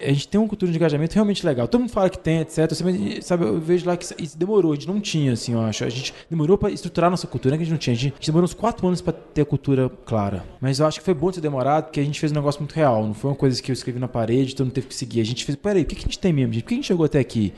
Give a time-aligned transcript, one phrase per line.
[0.00, 1.66] a gente tem uma cultura de engajamento realmente legal.
[1.66, 2.68] Todo mundo fala que tem, etc.
[2.68, 5.84] Você, sabe, eu vejo lá que isso demorou, a gente não tinha, assim, eu acho.
[5.84, 7.94] A gente demorou para estruturar nossa cultura, não é que a gente não tinha.
[7.94, 10.44] A gente, a gente demorou uns quatro anos para ter a cultura clara.
[10.60, 12.74] Mas eu acho que foi bom ter demorado, porque a gente fez um negócio muito
[12.74, 13.06] real.
[13.06, 15.20] Não foi uma coisa que eu escrevi na parede, todo mundo teve que seguir.
[15.20, 16.62] A gente fez, peraí, o que a gente tem mesmo, gente?
[16.62, 17.54] Por que a gente chegou até aqui?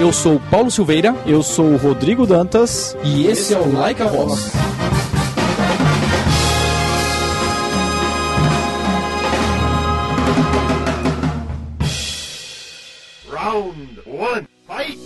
[0.00, 4.00] Eu sou o Paulo Silveira, eu sou o Rodrigo Dantas e esse é o Like
[4.00, 4.79] a Voz.
[13.50, 14.96] Round one, fight!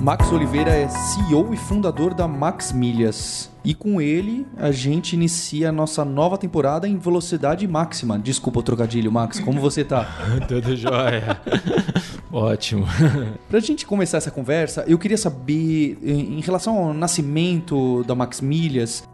[0.00, 3.50] Max Oliveira é CEO e fundador da Max Milhas.
[3.62, 8.18] E com ele, a gente inicia a nossa nova temporada em velocidade máxima.
[8.18, 9.38] Desculpa o trocadilho, Max.
[9.38, 10.08] Como você tá?
[10.48, 11.38] Tudo jóia.
[12.32, 12.86] Ótimo.
[13.50, 19.04] Pra gente começar essa conversa, eu queria saber, em relação ao nascimento da Max Milhas,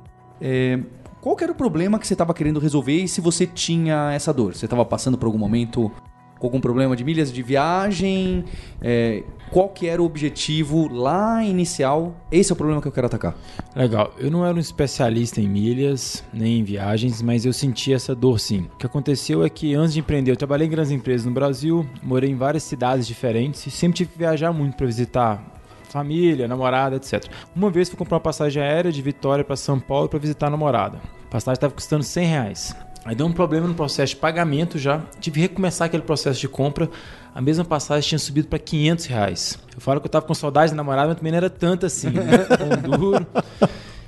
[0.42, 0.80] é,
[1.20, 4.56] qual era o problema que você estava querendo resolver e se você tinha essa dor?
[4.56, 5.90] Você estava passando por algum momento
[6.36, 8.44] com algum problema de milhas de viagem?
[8.80, 12.16] É, qual que era o objetivo lá inicial?
[12.32, 13.36] Esse é o problema que eu quero atacar.
[13.76, 14.12] Legal.
[14.18, 18.40] Eu não era um especialista em milhas, nem em viagens, mas eu senti essa dor
[18.40, 18.66] sim.
[18.74, 21.86] O que aconteceu é que antes de empreender, eu trabalhei em grandes empresas no Brasil,
[22.02, 25.51] morei em várias cidades diferentes e sempre tive que viajar muito para visitar
[25.92, 27.26] família, namorada, etc.
[27.54, 30.50] Uma vez fui comprar uma passagem aérea de Vitória para São Paulo para visitar a
[30.50, 30.98] namorada.
[31.26, 32.76] A passagem estava custando 100 reais.
[33.04, 35.02] Aí deu um problema no processo de pagamento já.
[35.20, 36.88] Tive que recomeçar aquele processo de compra.
[37.34, 39.58] A mesma passagem tinha subido para 500 reais.
[39.74, 42.10] Eu falo que eu estava com saudade da namorada, mas também não era tanto assim,
[42.10, 42.38] né?
[42.56, 43.26] Tão duro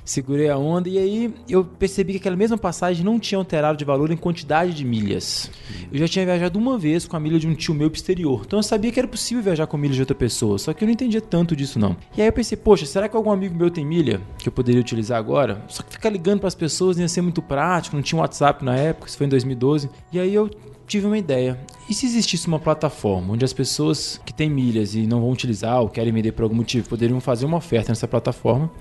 [0.05, 3.83] segurei a onda e aí eu percebi que aquela mesma passagem não tinha alterado de
[3.83, 5.49] valor em quantidade de milhas.
[5.91, 8.59] Eu já tinha viajado uma vez com a milha de um tio meu exterior, então
[8.59, 10.93] eu sabia que era possível viajar com milhas de outra pessoa, só que eu não
[10.93, 11.97] entendia tanto disso não.
[12.15, 14.79] E aí eu pensei, poxa, será que algum amigo meu tem milha que eu poderia
[14.79, 15.63] utilizar agora?
[15.67, 18.75] Só que ficar ligando para as pessoas ia ser muito prático, não tinha WhatsApp na
[18.75, 19.89] época, isso foi em 2012.
[20.13, 20.49] E aí eu
[20.87, 21.59] tive uma ideia.
[21.89, 25.81] E se existisse uma plataforma onde as pessoas que têm milhas e não vão utilizar
[25.81, 28.71] ou querem vender por algum motivo poderiam fazer uma oferta nessa plataforma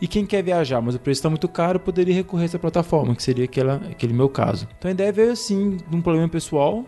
[0.00, 3.14] e quem quer viajar, mas o preço está muito caro, poderia recorrer a essa plataforma,
[3.14, 4.68] que seria aquela, aquele meu caso.
[4.78, 6.84] Então a ideia veio assim, de um problema pessoal.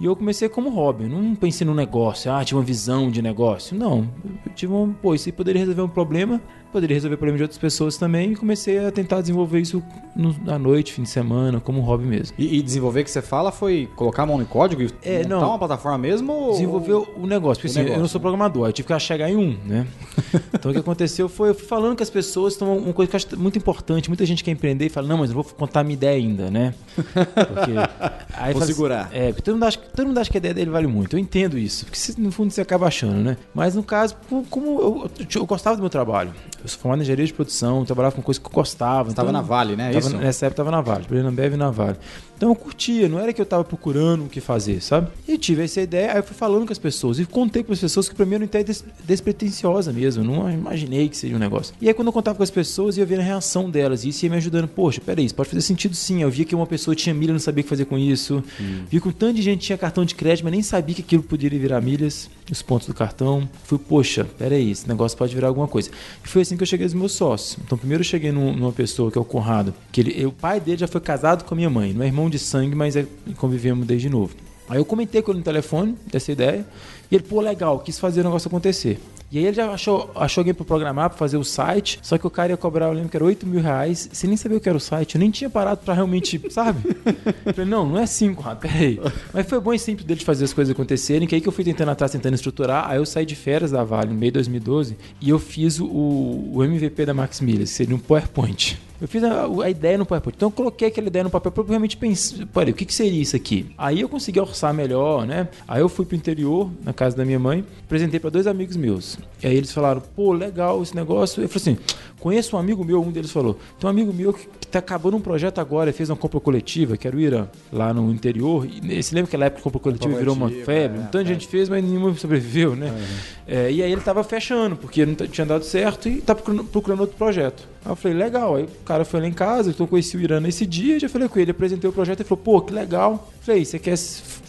[0.00, 3.76] E eu comecei como hobby, não pensei no negócio, ah, tinha uma visão de negócio.
[3.76, 4.08] Não,
[4.44, 6.42] eu tive um, pô, isso aí poderia resolver um problema,
[6.74, 9.80] poderia resolver problemas de outras pessoas também e comecei a tentar desenvolver isso
[10.16, 12.34] no, à noite, fim de semana, como um hobby mesmo.
[12.36, 15.28] E, e, desenvolver que você fala foi colocar a mão no código e é, montar
[15.28, 16.32] não, uma plataforma mesmo?
[16.32, 16.50] Ou...
[16.50, 19.30] Desenvolver o negócio, porque o assim, negócio, eu não sou programador, eu tive que chegar
[19.30, 19.86] em um, né?
[20.52, 23.14] então o que aconteceu foi, eu fui falando com as pessoas, então uma coisa que
[23.14, 25.80] eu acho muito importante, muita gente quer empreender e fala, não, mas eu vou contar
[25.80, 26.74] a minha ideia ainda, né?
[26.96, 27.72] Porque,
[28.34, 29.10] aí vou faz, segurar.
[29.12, 31.20] É, porque todo mundo, acha, todo mundo acha que a ideia dele vale muito, eu
[31.20, 33.36] entendo isso, porque no fundo você acaba achando, né?
[33.54, 34.16] Mas no caso,
[34.50, 36.32] como eu, eu, eu gostava do meu trabalho,
[36.64, 39.10] eu sou formado em engenharia de produção, trabalhava com coisa que eu gostava.
[39.10, 39.92] Estava então, na Vale, né?
[39.92, 41.98] Tava, nessa época estava na Vale, na Bev e na Vale.
[42.36, 45.08] Então eu curtia, não era que eu estava procurando o que fazer, sabe?
[45.26, 47.80] E tive essa ideia, aí eu fui falando com as pessoas e contei para as
[47.80, 51.36] pessoas que para mim era uma ideia des despretensiosa mesmo, eu não imaginei que seria
[51.36, 51.74] um negócio.
[51.80, 54.24] E aí quando eu contava com as pessoas, ia ver a reação delas e isso
[54.24, 54.68] ia me ajudando.
[54.68, 56.22] Poxa, peraí, isso pode fazer sentido sim.
[56.22, 58.42] Eu via que uma pessoa tinha milha e não sabia o que fazer com isso.
[58.60, 58.82] Hum.
[58.90, 61.22] Vi que um tanto de gente tinha cartão de crédito, mas nem sabia que aquilo
[61.22, 63.48] poderia virar milhas, os pontos do cartão.
[63.64, 65.90] Fui, poxa, peraí, esse negócio pode virar alguma coisa.
[66.24, 67.58] E foi assim que eu cheguei aos meus sócios.
[67.64, 70.60] Então primeiro eu cheguei num, numa pessoa que é o Conrado, que ele, o pai
[70.60, 73.06] dele já foi casado com a minha mãe, não é irmão de sangue, mas é,
[73.36, 74.34] convivemos desde novo.
[74.68, 76.66] Aí eu comentei com ele no telefone dessa ideia,
[77.10, 78.98] e ele, pô, legal, quis fazer o negócio acontecer.
[79.30, 82.24] E aí ele já achou, achou alguém para programar, para fazer o site, só que
[82.26, 84.60] o cara ia cobrar, eu lembro que era 8 mil reais, você nem sabia o
[84.60, 86.96] que era o site, eu nem tinha parado para realmente, sabe?
[87.44, 89.00] Eu falei, não, não é 5, ah, peraí.
[89.32, 91.64] Mas foi bom e simples dele fazer as coisas acontecerem, que aí que eu fui
[91.64, 94.96] tentando atrás, tentando estruturar, aí eu saí de férias da Vale no meio de 2012
[95.20, 98.78] e eu fiz o, o MVP da Max Milhas, seria um PowerPoint.
[99.04, 100.34] Eu fiz a, a, ideia no PowerPoint.
[100.34, 103.36] Então eu coloquei aquela ideia no papel para realmente pensar, o que, que seria isso
[103.36, 103.66] aqui?
[103.76, 105.46] Aí eu consegui orçar melhor, né?
[105.68, 109.18] Aí eu fui pro interior, na casa da minha mãe, apresentei para dois amigos meus.
[109.42, 111.42] E aí eles falaram, pô, legal esse negócio.
[111.42, 114.46] Eu falei assim, conheço um amigo meu, um deles falou, tem um amigo meu que,
[114.58, 117.92] que tá acabando um projeto agora, fez uma compra coletiva, que era o Irã, lá
[117.92, 118.66] no interior.
[118.66, 121.00] E você lembra que aquela época a compra coletiva virou uma febre?
[121.00, 121.34] É, um tanto de é.
[121.34, 122.86] gente fez, mas nenhuma sobreviveu, né?
[122.86, 123.16] Uhum.
[123.46, 127.00] É, e aí ele tava fechando, porque não tinha dado certo e tá procurando, procurando
[127.00, 127.68] outro projeto.
[127.84, 128.56] Aí eu falei, legal.
[128.56, 131.10] Aí o cara foi lá em casa, então eu conheci o Irã nesse dia, já
[131.10, 133.30] falei com ele, apresentei o projeto e falou, pô, que legal.
[133.42, 133.98] Falei, você quer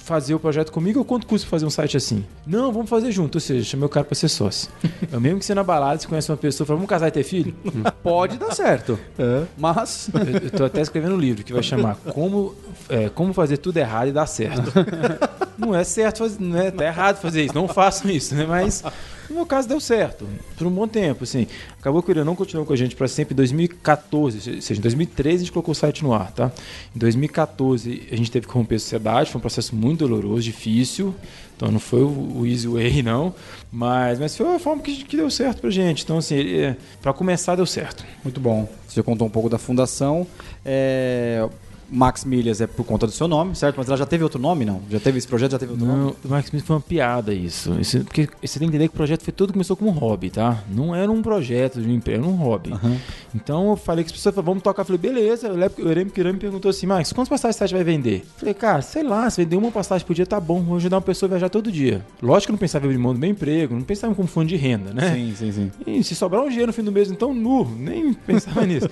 [0.06, 2.24] fazer o projeto comigo ou quanto custa fazer um site assim?
[2.46, 3.36] Não, vamos fazer junto.
[3.36, 4.70] Ou seja, chamei o cara para ser sócio.
[5.12, 7.24] Eu mesmo que você na balada, você conhece uma pessoa, fala, vamos casar e ter
[7.24, 7.56] filho?
[8.04, 9.00] Pode dar certo.
[9.18, 9.44] É.
[9.58, 10.10] Mas.
[10.14, 12.54] Eu, eu tô até escrevendo um livro que vai chamar Como,
[12.88, 14.72] é, Como Fazer Tudo Errado e Dar Certo.
[15.58, 18.46] Não é certo, fazer, não é, tá errado fazer isso, não façam isso, né?
[18.46, 18.84] Mas
[19.30, 20.28] no meu caso deu certo,
[20.58, 21.48] por um bom tempo, assim.
[21.80, 24.80] Acabou que o Irã não continuou com a gente para sempre em 2014, ou seja,
[24.80, 26.52] em 2013 a gente colocou o site no ar, tá?
[26.96, 31.14] Em 2014 a gente teve que romper a sociedade, foi um processo muito doloroso, difícil,
[31.56, 33.34] então não foi o, easy way, não,
[33.72, 36.04] mas, mas foi a forma que, que deu certo pra gente.
[36.04, 38.06] Então, assim, é, para começar deu certo.
[38.24, 38.68] Muito bom.
[38.88, 40.28] Você contou um pouco da fundação.
[40.66, 41.48] É,
[41.90, 43.78] Max Milhas é por conta do seu nome, certo?
[43.78, 44.82] Mas ela já teve outro nome, não?
[44.90, 46.00] Já teve esse projeto, já teve outro nome?
[46.04, 47.72] Não, o Max Milhas foi uma piada isso.
[48.04, 50.64] Porque você tem que entender que o projeto foi todo começou como um hobby, tá?
[50.70, 52.74] Não era um projeto de uma empresa, era um hobby.
[52.74, 52.98] Aham.
[53.34, 54.82] Então eu falei que as pessoas falaram, vamos tocar.
[54.82, 55.50] Eu falei, beleza.
[55.52, 58.20] O Irã Irã me perguntou assim, Max, quantas passagens você vai vender?
[58.20, 60.98] Eu falei, cara, sei lá, se vender uma passagem por dia tá bom, vou ajudar
[60.98, 62.06] uma pessoa a viajar todo dia.
[62.22, 64.48] Lógico que eu não pensava em abrir mão do meu emprego, não pensava como fundo
[64.48, 65.14] de renda, né?
[65.14, 65.72] Sim, sim, sim.
[65.86, 68.90] E se sobrar um dinheiro no fim do mês, então nu, nem pensava nisso.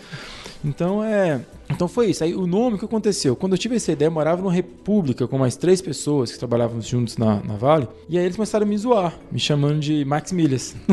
[0.64, 1.42] Então é.
[1.70, 2.24] Então foi isso.
[2.24, 3.36] Aí o nome que aconteceu.
[3.36, 6.86] Quando eu tive essa ideia, eu morava numa república com mais três pessoas que trabalhávamos
[6.88, 7.88] juntos na, na Vale.
[8.08, 10.76] E aí eles começaram a me zoar, me chamando de Max Milhas.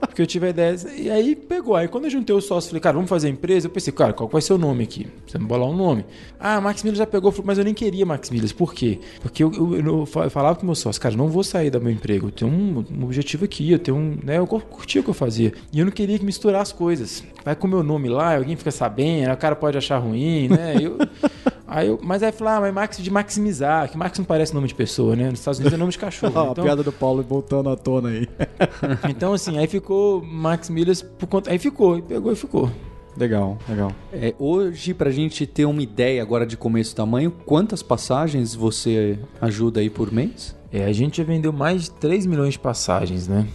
[0.00, 0.76] Porque eu tive a ideia.
[0.94, 1.74] E aí pegou.
[1.74, 3.66] Aí quando eu juntei os sócios, falei, cara, vamos fazer a empresa.
[3.66, 5.04] Eu pensei, cara, qual vai ser o nome aqui?
[5.22, 6.04] Precisa bolar um nome.
[6.38, 8.52] Ah, Max Milhas já pegou, mas eu nem queria Max Milhas.
[8.52, 8.98] Por quê?
[9.22, 11.80] Porque eu, eu, eu fa- eu falava com meus sócios, cara, não vou sair do
[11.80, 12.26] meu emprego.
[12.26, 14.18] Eu tenho um, um objetivo aqui, eu tenho um.
[14.22, 15.54] Né, eu curtia o que eu fazia.
[15.72, 17.24] E eu não queria que misturar as coisas.
[17.44, 20.74] Vai com o meu nome lá, alguém fica sabendo, o cara pode achar ruim, né?
[20.80, 20.98] Eu.
[21.74, 24.68] Aí eu, mas aí falei, ah, mas Max de maximizar, que Max não parece nome
[24.68, 25.30] de pessoa, né?
[25.30, 26.32] Nos Estados Unidos é nome de cachorro.
[26.36, 28.28] Ó, então, a piada do Paulo voltando à tona aí.
[29.08, 31.50] então, assim, aí ficou Max Milhas por conta.
[31.50, 32.70] Aí ficou, e pegou e ficou.
[33.16, 33.90] legal, legal.
[34.12, 39.80] É, hoje, pra gente ter uma ideia agora de começo tamanho, quantas passagens você ajuda
[39.80, 40.54] aí por mês?
[40.70, 43.48] É, a gente já vendeu mais de 3 milhões de passagens, né?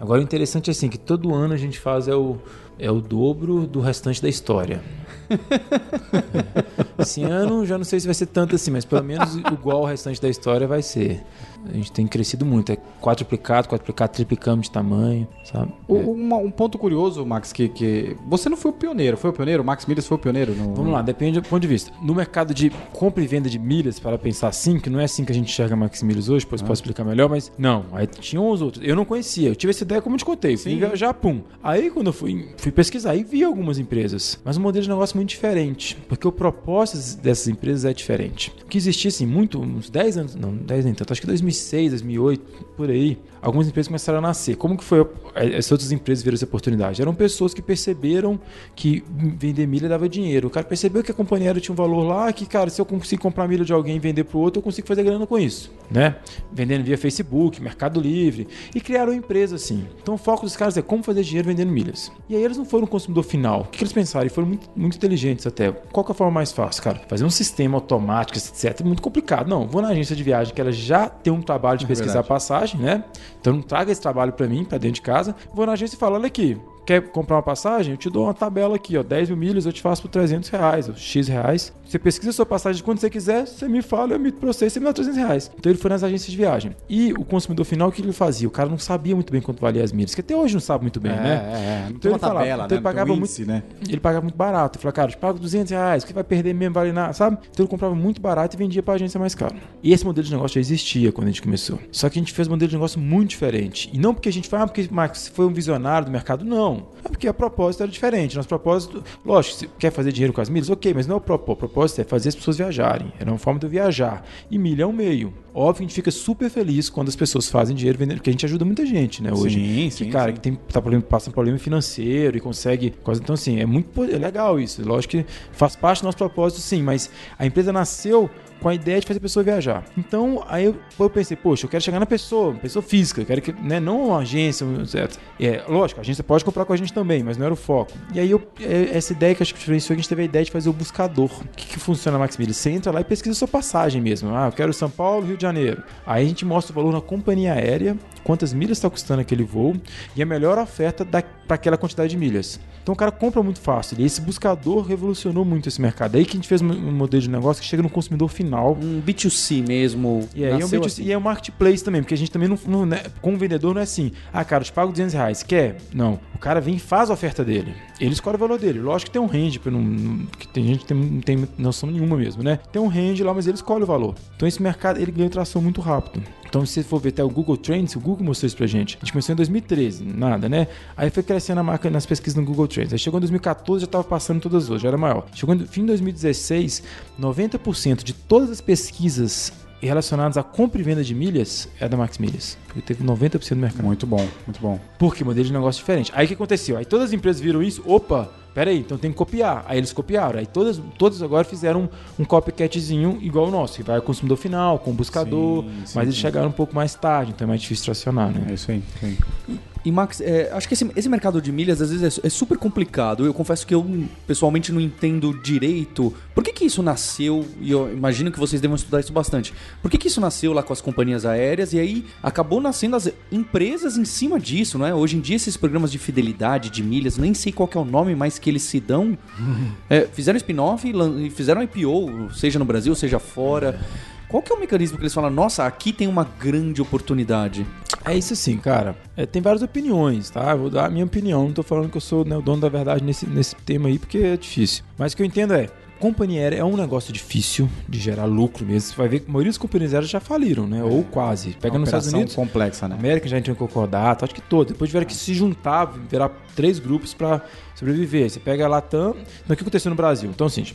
[0.00, 2.38] Agora o interessante é assim, que todo ano a gente faz é o,
[2.78, 4.80] é o dobro do restante da história.
[6.98, 9.84] Esse ano já não sei se vai ser tanto assim, mas pelo menos igual ao
[9.84, 11.22] restante da história vai ser.
[11.66, 15.72] A gente tem crescido muito, é quadruplicado, quadruplicado, triplicamos de tamanho, sabe?
[15.86, 16.00] O- É.
[16.00, 18.16] uma- um ponto curioso, Max, que, que.
[18.28, 19.62] Você não foi o pioneiro, foi o pioneiro?
[19.62, 20.54] O Max Milhas foi o pioneiro?
[20.54, 20.74] No...
[20.74, 21.90] Vamos lá, depende do ponto de vista.
[22.02, 25.24] No mercado de compra e venda de milhas, para pensar assim, que não é assim
[25.24, 28.48] que a gente enxerga Max Milhas hoje, depois posso explicar melhor, mas não, aí tinham
[28.48, 28.84] os outros.
[28.86, 30.78] Eu não conhecia, eu tive essa ideia como eu te contei, fui Sim.
[30.78, 31.40] viajar, pum.
[31.62, 35.14] Aí quando eu fui, fui pesquisar e vi algumas empresas, mas o modelo de negócio
[35.14, 38.52] é muito diferente, porque o propósito dessas empresas é diferente.
[38.62, 41.90] O que existia assim, muito, uns 10 anos, não, 10 nem tanto, acho que 2006,
[41.90, 44.56] 2008, por aí, algumas empresas começaram a nascer.
[44.56, 45.00] Como que foi
[45.34, 47.00] a- essas outras empresas viram essa oportunidade?
[47.00, 48.38] Eram pessoas que perceberam
[48.76, 50.48] que vender milha dava dinheiro.
[50.48, 53.22] O cara percebeu que a companhia tinha um valor lá, que, cara, se eu consigo
[53.22, 56.16] comprar milha de alguém e vender pro outro, eu consigo fazer grana com isso, né?
[56.52, 59.86] Vendendo via Facebook, Mercado Livre, e criaram empresa assim.
[60.02, 62.12] Então o foco dos caras é como fazer dinheiro vendendo milhas.
[62.28, 63.62] E aí eles não foram consumidor final.
[63.62, 64.26] O que, que eles pensaram?
[64.26, 65.70] E foram muito, muito inteligentes até.
[65.72, 67.00] Qual que é a forma mais fácil, cara?
[67.08, 68.80] Fazer um sistema automático, etc.
[68.80, 69.48] É muito complicado.
[69.48, 72.28] Não, vou na agência de viagem que ela já tem um trabalho de pesquisar verdade.
[72.28, 73.04] passagem, né?
[73.40, 75.34] Então não traga esse trabalho para mim, para dentro de casa.
[75.52, 76.58] Vou na agência e falo, olha aqui,
[76.88, 77.92] quer comprar uma passagem?
[77.92, 80.48] Eu te dou uma tabela aqui, ó, 10 mil milhas eu te faço por 300
[80.48, 81.70] reais, ou X reais.
[81.84, 84.64] Você pesquisa a sua passagem quando você quiser, você me fala, eu emito pra você,
[84.80, 85.50] me dá 300 reais.
[85.58, 86.74] Então ele foi nas agências de viagem.
[86.88, 88.48] E o consumidor final, o que ele fazia?
[88.48, 90.82] O cara não sabia muito bem quanto valia as milhas, que até hoje não sabe
[90.84, 91.30] muito bem, É, né?
[91.52, 91.82] é, é.
[91.90, 92.78] Não Então ele falava, tabela, então né?
[92.78, 93.62] ele pagava tem um muito- né?
[93.86, 94.76] Ele pagava muito barato.
[94.78, 97.12] Ele falou, cara, eu te pago 200 reais, o que vai perder mesmo vale nada,
[97.12, 97.36] sabe?
[97.50, 99.54] Então ele comprava muito barato e vendia pra agência mais caro.
[99.82, 101.78] E esse modelo de negócio já existia quando a gente começou.
[101.92, 103.90] Só que a gente fez um modelo de negócio muito diferente.
[103.92, 106.77] E não porque a gente foi, ah, porque Max foi um visionário do mercado, não.
[107.04, 108.36] É porque a proposta era diferente.
[108.36, 110.70] Nosso propósito, lógico, você quer fazer dinheiro com as milhas?
[110.70, 111.52] Ok, mas não é o propósito.
[111.52, 113.12] O propósito é fazer as pessoas viajarem.
[113.18, 114.24] Era uma forma de eu viajar.
[114.50, 115.32] E milha é um meio.
[115.54, 118.32] Óbvio que a gente fica super feliz quando as pessoas fazem dinheiro vendendo, porque a
[118.32, 119.58] gente ajuda muita gente, né, hoje.
[119.58, 120.34] Sim, que, sim, cara, sim.
[120.34, 122.90] que tem, tá problema, passa um problema financeiro e consegue.
[123.02, 124.82] coisa- Então, assim, é muito é legal isso.
[124.86, 129.00] Lógico que faz parte do nosso propósito, sim, mas a empresa nasceu com a ideia
[129.00, 129.84] de fazer a pessoa viajar.
[129.96, 133.40] Então, aí eu, eu pensei, poxa, eu quero chegar na pessoa, pessoa física, eu quero
[133.40, 135.16] que, né, não uma agência, certo?
[135.38, 137.92] É, lógico, a agência pode comprar com a gente também, mas não era o foco.
[138.12, 140.44] E aí, eu, é, essa ideia que acho que diferenciou, a gente teve a ideia
[140.44, 141.30] de fazer o buscador.
[141.40, 142.52] O que, que funciona, Max Milha?
[142.52, 144.34] Você entra lá e pesquisa a sua passagem mesmo.
[144.34, 145.82] Ah, eu quero São Paulo, Rio Janeiro.
[146.06, 149.76] Aí a gente mostra o valor na companhia aérea, quantas milhas está custando aquele voo
[150.16, 152.60] e a melhor oferta para aquela quantidade de milhas.
[152.82, 153.96] Então o cara compra muito fácil.
[154.00, 156.16] E esse buscador revolucionou muito esse mercado.
[156.16, 158.78] Aí que a gente fez um modelo de negócio que chega no consumidor final.
[158.82, 160.26] Um B2C mesmo.
[160.34, 161.02] E aí é um, nasceu B2C assim.
[161.04, 163.74] e é um marketplace também, porque a gente também não, não né, com o vendedor
[163.74, 165.76] não é assim, ah, cara, eu te pago 200 reais, quer?
[165.92, 166.18] Não.
[166.34, 167.74] O cara vem e faz a oferta dele.
[168.00, 168.78] Ele escolhe o valor dele.
[168.80, 171.48] Lógico que tem um range, porque não, não- que tem gente que tem- não tem
[171.58, 172.58] noção nenhuma mesmo, né?
[172.72, 174.14] Tem um range lá, mas ele escolhe o valor.
[174.36, 176.22] Então esse mercado, ele ganha tração muito rápido.
[176.48, 178.96] Então, se você for ver até o Google Trends, o Google mostrou isso pra gente.
[178.96, 180.66] A gente começou em 2013, nada, né?
[180.96, 182.92] Aí foi crescendo a marca nas pesquisas no Google Trends.
[182.92, 185.26] Aí chegou em 2014, já estava passando todas as outras, já era maior.
[185.34, 186.82] Chegou no fim de 2016,
[187.20, 192.18] 90% de todas as pesquisas relacionados à compra e venda de milhas é da Max
[192.18, 192.58] Milhas.
[192.66, 193.84] Porque teve 90% do mercado.
[193.84, 194.80] Muito bom, muito bom.
[194.98, 196.10] Porque modelo de negócio diferente.
[196.14, 196.76] Aí o que aconteceu?
[196.76, 199.64] Aí todas as empresas viram isso, opa, peraí, então tem que copiar.
[199.68, 200.40] Aí eles copiaram.
[200.40, 201.82] Aí todas, todas agora fizeram
[202.18, 205.70] um, um copycatzinho igual o nosso, que vai ao consumidor final, com o buscador, Sim,
[205.86, 206.22] sim, mas eles sim.
[206.22, 208.46] chegaram um pouco mais tarde, então é mais difícil tracionar, né?
[208.50, 208.82] É isso aí.
[208.96, 209.58] isso aí.
[209.84, 212.58] E Max, é, acho que esse, esse mercado de milhas às vezes é, é super
[212.58, 213.24] complicado.
[213.24, 213.84] Eu confesso que eu
[214.26, 216.12] pessoalmente não entendo direito.
[216.34, 217.46] Por que que isso nasceu?
[217.60, 219.52] E eu imagino que vocês devam estudar isso bastante.
[219.80, 223.10] Por que que isso nasceu lá com as companhias aéreas e aí acabou nascendo as
[223.30, 224.94] empresas em cima disso, não é?
[224.94, 228.14] Hoje em dia esses programas de fidelidade, de milhas, nem sei qual é o nome
[228.14, 229.16] mais que eles se dão.
[229.90, 230.92] É, fizeram spin-off e
[231.26, 233.80] e fizeram IPO, seja no Brasil, seja fora.
[234.28, 235.30] Qual que é o mecanismo que eles falam?
[235.30, 237.66] Nossa, aqui tem uma grande oportunidade.
[238.08, 238.96] É isso sim, cara.
[239.16, 240.52] É, tem várias opiniões, tá?
[240.52, 241.44] Eu vou dar a minha opinião.
[241.44, 243.98] Não tô falando que eu sou né, o dono da verdade nesse, nesse tema aí,
[243.98, 244.82] porque é difícil.
[244.96, 245.68] Mas o que eu entendo é.
[246.00, 248.88] Companhia aérea é um negócio difícil de gerar lucro mesmo.
[248.88, 250.82] Você vai ver que a maioria das companhias aéreas já faliram, né?
[250.82, 251.56] Ou quase.
[251.60, 252.94] Pega Uma nos Estados Unidos, complexa, né?
[252.94, 254.72] a América já entrou em concordato, acho que todos.
[254.72, 257.42] Depois tiveram que se juntar, virar três grupos para
[257.74, 258.30] sobreviver.
[258.30, 260.30] Você pega a Latam, então o que aconteceu no Brasil?
[260.30, 260.66] Então, assim,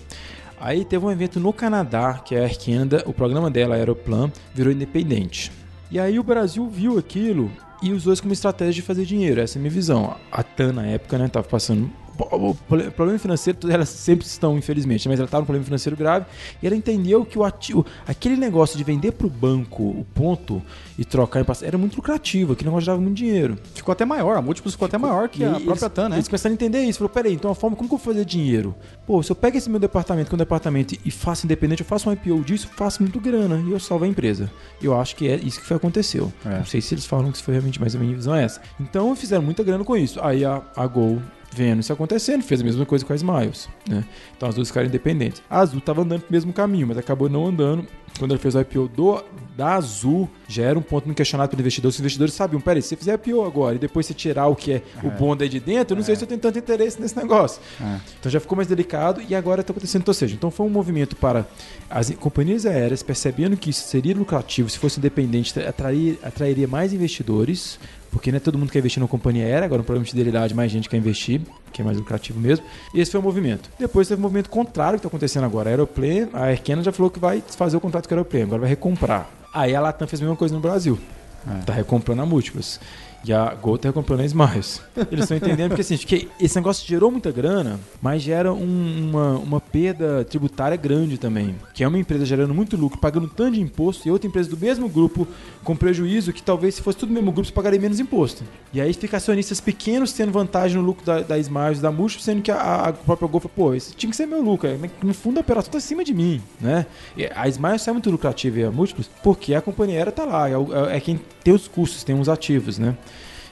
[0.59, 4.29] aí teve um evento no Canadá, que é a Air Canada, o programa dela, Aeroplan,
[4.53, 5.62] virou independente.
[5.91, 9.41] E aí o Brasil viu aquilo e usou isso como estratégia de fazer dinheiro.
[9.41, 10.15] Essa é a minha visão.
[10.31, 11.91] A TAN, na época, né, tava passando...
[12.17, 12.55] O
[12.91, 16.25] problema financeiro, elas sempre estão, infelizmente, mas ela estava num problema financeiro grave
[16.61, 20.61] e ela entendeu que o ativo, aquele negócio de vender para o banco o ponto
[20.97, 23.57] e trocar em passagem era muito lucrativo, aquele negócio dava muito dinheiro.
[23.73, 26.15] Ficou até maior, a múltiplos ficou até maior que a própria eles, TAN, né?
[26.17, 26.99] Eles começaram a entender isso.
[26.99, 28.75] Falou, peraí, então a forma como que eu vou fazer dinheiro?
[29.07, 31.87] Pô, se eu pego esse meu departamento, que é um departamento, e faço independente, eu
[31.87, 34.51] faço um IPO disso, faço muito grana e eu salvo a empresa.
[34.81, 36.31] Eu acho que é isso que foi aconteceu.
[36.45, 36.57] É.
[36.59, 38.61] Não sei se eles falam que isso foi realmente, mas a minha visão é essa.
[38.79, 40.19] Então fizeram muita grana com isso.
[40.21, 41.21] Aí a, a Gol
[41.53, 44.03] vendo isso acontecendo, fez a mesma coisa com a Smiles, né?
[44.35, 45.41] Então as duas ficaram independentes.
[45.49, 47.87] A Azul estava andando pro mesmo caminho, mas acabou não andando.
[48.19, 49.23] Quando ele fez o IPO do,
[49.57, 51.89] da Azul, já era um ponto muito questionado pelo investidor.
[51.89, 54.73] Os investidores sabiam, peraí, se você fizer IPO agora e depois você tirar o que
[54.73, 57.17] é, o bonde aí de dentro, eu não sei se eu tenho tanto interesse nesse
[57.17, 57.59] negócio.
[57.81, 57.99] É.
[58.19, 60.07] Então já ficou mais delicado e agora está acontecendo.
[60.07, 61.47] Ou seja, então foi um movimento para
[61.89, 67.79] as companhias aéreas percebendo que isso seria lucrativo se fosse independente, atrair, atrairia mais investidores,
[68.13, 70.53] porque não é todo mundo quer investir numa companhia aérea, agora no programa de fidelidade
[70.53, 71.41] mais gente quer investir,
[71.73, 72.63] que é mais lucrativo mesmo.
[72.93, 73.69] E esse foi o movimento.
[73.77, 75.69] Depois teve um movimento contrário que está acontecendo agora.
[75.69, 78.43] A Aeroplane, a Air Canada já falou que vai fazer o contrato com a Aeroplane,
[78.45, 79.29] agora vai recomprar.
[79.53, 80.97] Aí a Latam fez a mesma coisa no Brasil.
[81.45, 81.63] É.
[81.65, 82.79] Tá recomprando a múltiplos.
[83.25, 84.81] E a Gol tá recomprando a Smiles.
[85.09, 89.37] Eles estão entendendo porque assim, que esse negócio gerou muita grana, mas gera um- uma,
[89.37, 91.55] uma perda tributária grande também.
[91.73, 94.57] Que é uma empresa gerando muito lucro, pagando tanto de imposto, e outra empresa do
[94.57, 95.25] mesmo grupo
[95.63, 98.43] com prejuízo que talvez se fosse tudo do mesmo grupo, você pagaria menos imposto.
[98.73, 102.41] E aí fica acionistas pequenos tendo vantagem no lucro da, da Smiles, da Múltiplos, sendo
[102.41, 104.67] que a, a própria Gol fala, pô, esse tinha que ser meu lucro.
[104.67, 106.85] é, No fundo, a operação tá acima de mim, né?
[107.17, 110.57] E a é muito lucrativa e a Múltiplos, porque a companhia aérea tá lá, é,
[110.57, 112.95] o- é quem tem os custos, tem os ativos, né?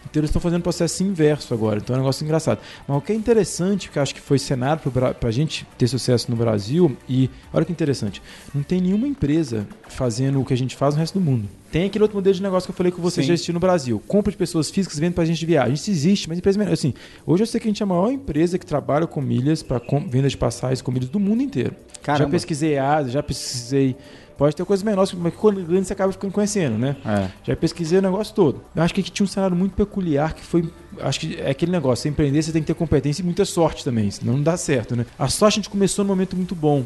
[0.10, 1.78] Então eles estão fazendo o processo inverso agora.
[1.80, 2.60] Então é um negócio engraçado.
[2.88, 6.30] Mas o que é interessante, que acho que foi cenário para a gente ter sucesso
[6.30, 8.22] no Brasil, e olha que interessante,
[8.54, 11.48] não tem nenhuma empresa fazendo o que a gente faz no resto do mundo.
[11.72, 13.30] Tem aquele outro modelo de negócio que eu falei que você Sim.
[13.30, 14.02] já assistiu no Brasil.
[14.08, 15.74] Compra de pessoas físicas vende para gente de viagem.
[15.74, 16.74] Isso existe, mas empresa menor.
[16.74, 16.94] Assim,
[17.26, 19.82] hoje eu sei que a gente é a maior empresa que trabalha com milhas para
[20.08, 21.74] venda de passagens com milhas do mundo inteiro.
[22.04, 22.26] Caramba.
[22.26, 23.96] Já pesquisei ASA, já pesquisei.
[24.38, 26.96] Pode ter coisas menores, mas quando grande você acaba ficando conhecendo, né?
[27.06, 27.30] É.
[27.44, 28.64] Já pesquisei o negócio todo.
[28.76, 30.68] Eu acho que aqui tinha um cenário muito peculiar que foi.
[31.00, 33.84] Acho que é aquele negócio: você empreender, você tem que ter competência e muita sorte
[33.84, 35.06] também, senão não dá certo, né?
[35.18, 36.84] A sorte a gente começou num momento muito bom.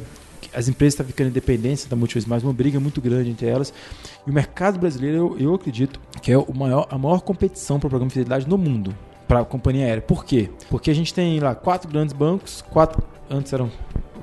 [0.53, 3.73] As empresas estão ficando independentes da Multivis mais, uma briga muito grande entre elas.
[4.25, 7.87] E o mercado brasileiro, eu, eu acredito, que é o maior, a maior competição para
[7.87, 8.95] o programa de fidelidade no mundo,
[9.27, 10.01] para a companhia aérea.
[10.01, 10.49] Por quê?
[10.69, 13.03] Porque a gente tem lá quatro grandes bancos, quatro.
[13.29, 13.71] Antes eram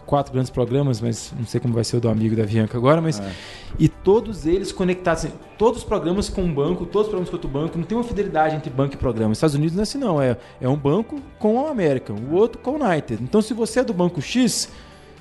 [0.06, 3.00] quatro grandes programas, mas não sei como vai ser o do amigo da Bianca agora,
[3.00, 3.32] mas É.
[3.78, 7.36] e todos eles conectados, assim, todos os programas com um banco, todos os programas com
[7.36, 9.30] outro banco, não tem uma fidelidade entre banco e programa.
[9.30, 12.34] Nos Estados Unidos não é assim não, é, é um banco com a American, o
[12.34, 13.22] outro com a United.
[13.22, 14.68] Então se você é do banco X,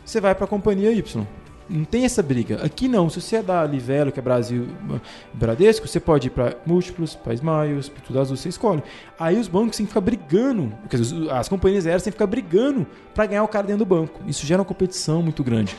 [0.06, 1.26] você vai para a companhia Y.
[1.72, 2.60] Não tem essa briga.
[2.66, 3.10] Aqui não.
[3.10, 4.68] Se você é da Livelo, que é Brasil
[5.34, 8.84] Bradesco, você pode ir para múltiplos, para Smiles, para tudo azul, você escolhe.
[9.18, 12.86] Aí os bancos têm que ficar brigando, dizer, as companhias aéreas têm que ficar brigando
[13.16, 14.20] para ganhar o cara dentro do banco.
[14.28, 15.78] Isso gera uma competição muito grande,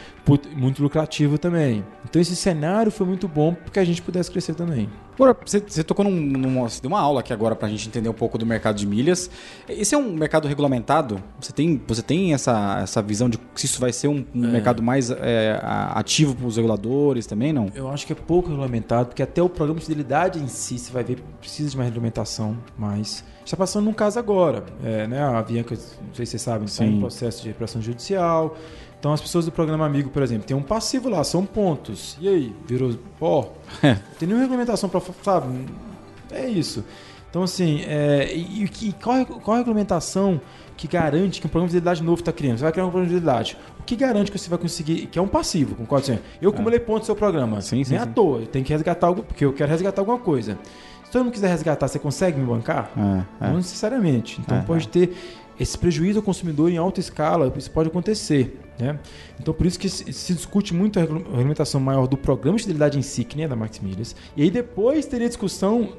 [0.57, 1.85] muito lucrativo também.
[2.05, 4.88] Então esse cenário foi muito bom porque a gente pudesse crescer também.
[5.14, 8.09] Agora, você, você tocou num, numa, você deu uma aula aqui agora pra gente entender
[8.09, 9.31] um pouco do mercado de milhas.
[9.69, 11.23] Esse é um mercado regulamentado?
[11.38, 14.83] Você tem, você tem essa, essa visão de se isso vai ser um, um mercado
[14.83, 17.67] mais é, a- ativo para os reguladores também, não?
[17.75, 20.91] Eu acho que é pouco regulamentado, porque até o programa de fidelidade em si, você
[20.91, 24.64] vai ver, precisa de uma regulamentação, mas está passando num caso agora.
[24.83, 28.57] É, né, a Bianca, não sei se vocês sabem, está em processo de recuperação judicial.
[29.02, 32.16] Então as pessoas do programa Amigo, por exemplo, tem um passivo lá, são pontos.
[32.21, 33.52] E aí, virou pó?
[33.82, 33.94] É.
[33.94, 35.49] Não tem nenhuma regulamentação para, sabe?
[36.30, 36.85] É isso.
[37.28, 40.40] Então assim, é, e, e qual, é- qual a regulamentação
[40.76, 42.59] que garante que um programa de fidelidade novo está criando?
[42.59, 43.56] Você vai criar um programa de fidelidade.
[43.80, 46.12] O que garante que você vai conseguir, que é um passivo, concorda?
[46.12, 47.61] Assim, eu acumulei pontos no seu programa.
[47.61, 48.12] Sim, sim, Nem à sim.
[48.12, 50.56] toa, eu tenho que resgatar algo, porque eu quero resgatar alguma coisa.
[51.04, 52.90] Se todo mundo quiser resgatar, você consegue me bancar?
[52.97, 53.49] É, é.
[53.49, 54.40] Não necessariamente.
[54.40, 55.12] Então É, pode ter
[55.62, 58.59] esse prejuízo ao consumidor em alta escala, isso pode acontecer.
[58.78, 58.99] Né?
[59.40, 60.04] Então por isso que se,
[60.35, 63.45] discute muito a regula- a regulamentação maior do programa de fidelidade em si, que nem
[63.45, 64.16] é da Max Milhas.
[64.37, 65.90] E aí depois teria discussão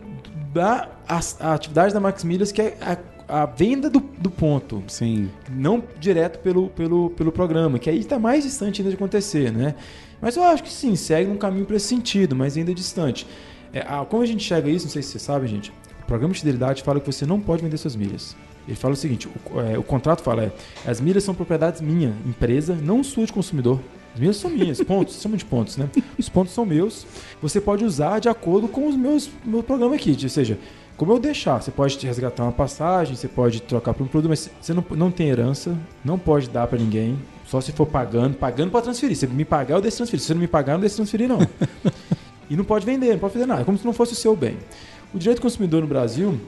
[0.53, 2.98] da as- a, atividade da Max Milhas, que é a,
[3.43, 5.29] a venda do, do ponto Sim.
[5.50, 9.75] não direto pelo, pelo, pelo programa, que aí está mais distante ainda de acontecer, né?
[10.22, 13.25] Mas eu acho que sim, segue um caminho para esse sentido, mas ainda distante.
[13.74, 16.05] É, a- como a gente chega a isso, não sei se você sabe, gente, o
[16.05, 18.36] programa de fidelidade fala que você não pode vender suas milhas.
[18.67, 20.51] Ele fala o seguinte, o, é, o contrato fala, é,
[20.89, 23.79] as milhas são propriedades minha, empresa, não sua de consumidor.
[24.13, 25.89] As milhas são minhas, pontos, chamam de pontos, né?
[26.17, 27.05] Os pontos são meus,
[27.41, 30.58] você pode usar de acordo com os meus meu programa aqui, ou seja,
[30.96, 34.29] como eu deixar, você pode te resgatar uma passagem, você pode trocar por um produto,
[34.29, 37.17] mas você não, não tem herança, não pode dar para ninguém,
[37.48, 39.17] só se for pagando, pagando para transferir.
[39.17, 40.22] Se me pagar, eu deixo transferir.
[40.22, 41.39] Se você não me pagar, eu não deixo transferir, não.
[42.50, 44.36] e não pode vender, não pode fazer nada, é como se não fosse o seu
[44.36, 44.58] bem.
[45.13, 46.39] O direito do consumidor no Brasil,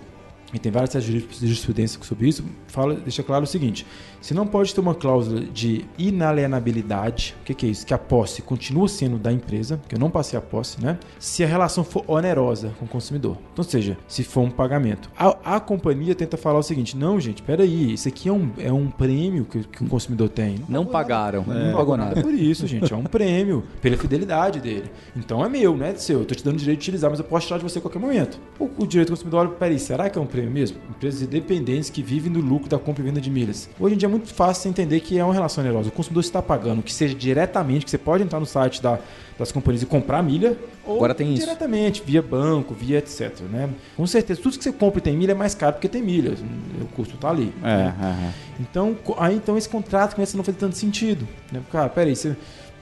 [0.53, 3.85] e tem várias teses de jurisprudência sobre isso, fala, deixa claro o seguinte:
[4.21, 7.85] se não pode ter uma cláusula de inalienabilidade, o que, que é isso?
[7.85, 10.97] Que a posse continua sendo da empresa, que eu não passei a posse, né?
[11.19, 13.37] Se a relação for onerosa com o consumidor.
[13.53, 15.09] Então, ou seja, se for um pagamento.
[15.17, 18.71] A, a companhia tenta falar o seguinte: não, gente, peraí, isso aqui é um, é
[18.71, 20.57] um prêmio que, que o consumidor tem.
[20.69, 22.21] Não pagaram, Não não pagou nada.
[22.21, 22.93] por isso, gente.
[22.93, 24.89] É um prêmio pela fidelidade dele.
[25.15, 26.19] Então é meu, não é seu.
[26.19, 27.81] Eu tô te dando o direito de utilizar, mas eu posso tirar de você a
[27.81, 28.39] qualquer momento.
[28.59, 30.77] O, o direito do consumidor olha, peraí, será que é um prêmio mesmo?
[30.89, 33.69] Empresas independentes que vivem do lucro da compra e venda de milhas.
[33.79, 35.89] Hoje em dia é muito fácil entender que é uma relação onerosa.
[35.89, 38.99] O consumidor está pagando, que seja diretamente, que você pode entrar no site da,
[39.39, 41.45] das companhias e comprar milha, ou Agora tem isso.
[41.45, 43.39] diretamente, via banco, via etc.
[43.49, 43.69] Né?
[43.95, 46.39] Com certeza, tudo que você compra e tem milha é mais caro porque tem milhas.
[46.81, 47.53] O custo está ali.
[47.63, 47.95] É, né?
[48.01, 48.33] é, é.
[48.59, 51.27] Então, aí então esse contrato começa a não fazer tanto sentido.
[51.51, 51.61] Né?
[51.71, 52.35] Cara, peraí, você.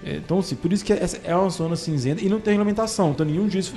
[0.05, 3.11] É, Então, assim, por isso que é uma zona cinzenta e não tem regulamentação.
[3.11, 3.73] Então, nenhum juiz.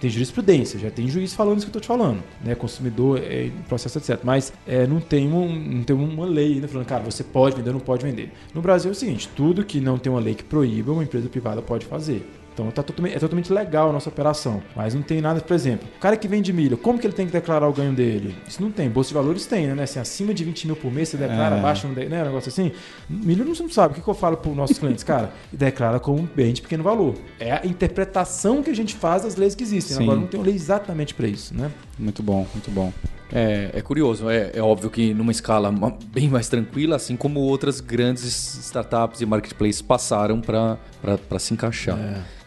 [0.00, 2.54] Tem jurisprudência, já tem juiz falando isso que eu estou te falando, né?
[2.54, 4.20] Consumidor, é, processo, etc.
[4.22, 7.70] Mas é, não, tem um, não tem uma lei ainda falando, cara, você pode vender
[7.70, 8.32] ou não pode vender.
[8.54, 11.28] No Brasil é o seguinte: tudo que não tem uma lei que proíba, uma empresa
[11.28, 12.26] privada pode fazer.
[12.58, 14.60] Então tá totalmente, é totalmente legal a nossa operação.
[14.74, 17.24] Mas não tem nada, por exemplo, o cara que vende milha, como que ele tem
[17.24, 18.34] que declarar o ganho dele?
[18.48, 18.88] Isso não tem.
[18.90, 19.82] Bolsa de valores tem, né?
[19.84, 21.58] Assim, acima de 20 mil por mês, você declara, É.
[21.60, 22.22] abaixo, de- né?
[22.22, 22.72] Um negócio assim.
[23.08, 23.92] Milha não, sabe.
[23.92, 25.04] O que, que eu falo para os nossos clientes?
[25.04, 27.14] Cara, declara como um bem de pequeno valor.
[27.38, 29.96] É a interpretação que a gente faz das leis que existem.
[29.96, 30.02] Sim.
[30.02, 31.70] Agora não tem uma lei exatamente para isso, né?
[31.96, 32.92] Muito bom, muito bom.
[33.32, 35.70] É, é curioso, é, é óbvio que numa escala
[36.06, 38.24] bem mais tranquila, assim como outras grandes
[38.58, 41.98] startups e marketplaces passaram para se encaixar.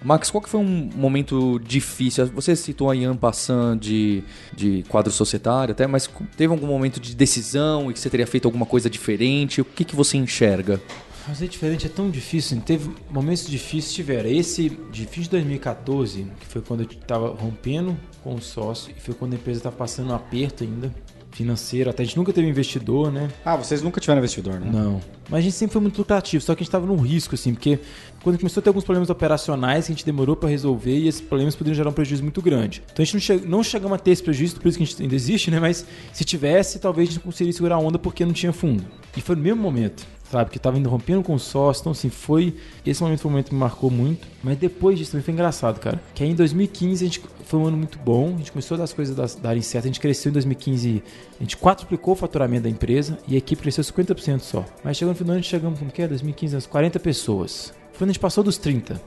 [0.03, 2.25] Max, qual que foi um momento difícil?
[2.27, 4.23] Você citou a Ian Passan de,
[4.55, 8.47] de quadro societário até, mas teve algum momento de decisão e que você teria feito
[8.47, 9.61] alguma coisa diferente?
[9.61, 10.81] O que, que você enxerga?
[11.27, 12.59] Fazer diferente é tão difícil.
[12.61, 14.27] Teve momentos difíceis, tiveram.
[14.27, 18.99] Esse de fim de 2014, que foi quando eu estava rompendo com o sócio, e
[18.99, 20.93] foi quando a empresa estava passando um aperto ainda
[21.31, 21.89] financeiro.
[21.89, 23.29] Até a gente nunca teve investidor, né?
[23.43, 24.69] Ah, vocês nunca tiveram investidor, né?
[24.71, 25.01] Não.
[25.29, 27.53] Mas a gente sempre foi muito lucrativo, só que a gente estava num risco, assim,
[27.53, 27.79] porque
[28.23, 31.21] quando começou a ter alguns problemas operacionais que a gente demorou para resolver e esses
[31.21, 32.84] problemas poderiam gerar um prejuízo muito grande.
[32.91, 34.88] Então a gente não, che não chegamos a ter esse prejuízo, por isso que a
[34.88, 35.60] gente ainda existe, né?
[35.60, 38.86] Mas se tivesse, talvez a gente conseguiria segurar a onda porque não tinha fundo.
[39.15, 40.51] E foi no mesmo momento, sabe?
[40.51, 42.55] Que tava indo rompendo com o sócio, então assim, foi.
[42.86, 44.27] Esse momento foi um momento que me marcou muito.
[44.43, 46.01] Mas depois disso também foi engraçado, cara.
[46.13, 48.77] Que aí em 2015 a gente foi um ano muito bom, a gente começou a
[48.77, 51.03] dar as coisas darem certo, a gente cresceu em 2015,
[51.38, 54.63] a gente quadruplicou o faturamento da empresa e a equipe cresceu 50% só.
[54.84, 56.07] Mas chegando no final a gente chegamos com o quê?
[56.07, 57.80] 2015, umas 40 pessoas.
[58.01, 58.99] Quando a gente passou dos 30.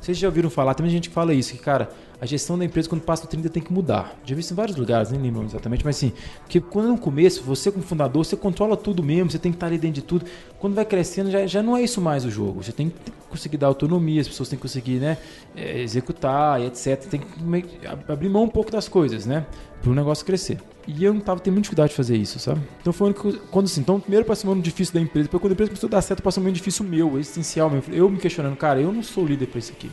[0.00, 1.88] Vocês já ouviram falar, tem gente que fala isso, que, cara,
[2.20, 4.14] a gestão da empresa quando passa do 30 tem que mudar.
[4.24, 7.42] Já vi isso em vários lugares, nem lembro exatamente, mas assim, porque quando no começo,
[7.42, 10.26] você como fundador, você controla tudo mesmo, você tem que estar ali dentro de tudo.
[10.58, 12.62] Quando vai crescendo, já, já não é isso mais o jogo.
[12.62, 15.16] Você tem que conseguir dar autonomia, as pessoas têm que conseguir, né,
[15.56, 17.02] eh, executar e etc.
[17.06, 19.46] Tem que abrir mão um pouco das coisas, né,
[19.80, 20.58] para o negócio crescer.
[20.86, 22.60] E eu não tava tendo muita dificuldade de fazer isso, sabe?
[22.80, 25.52] Então foi que, quando assim, então primeiro passou um ano difícil da empresa, depois quando
[25.52, 27.82] a empresa começou a dar certo, passou um ano difícil meu, existencial meu.
[27.90, 29.90] Eu me questionando, cara, eu não sou líder para isso aqui.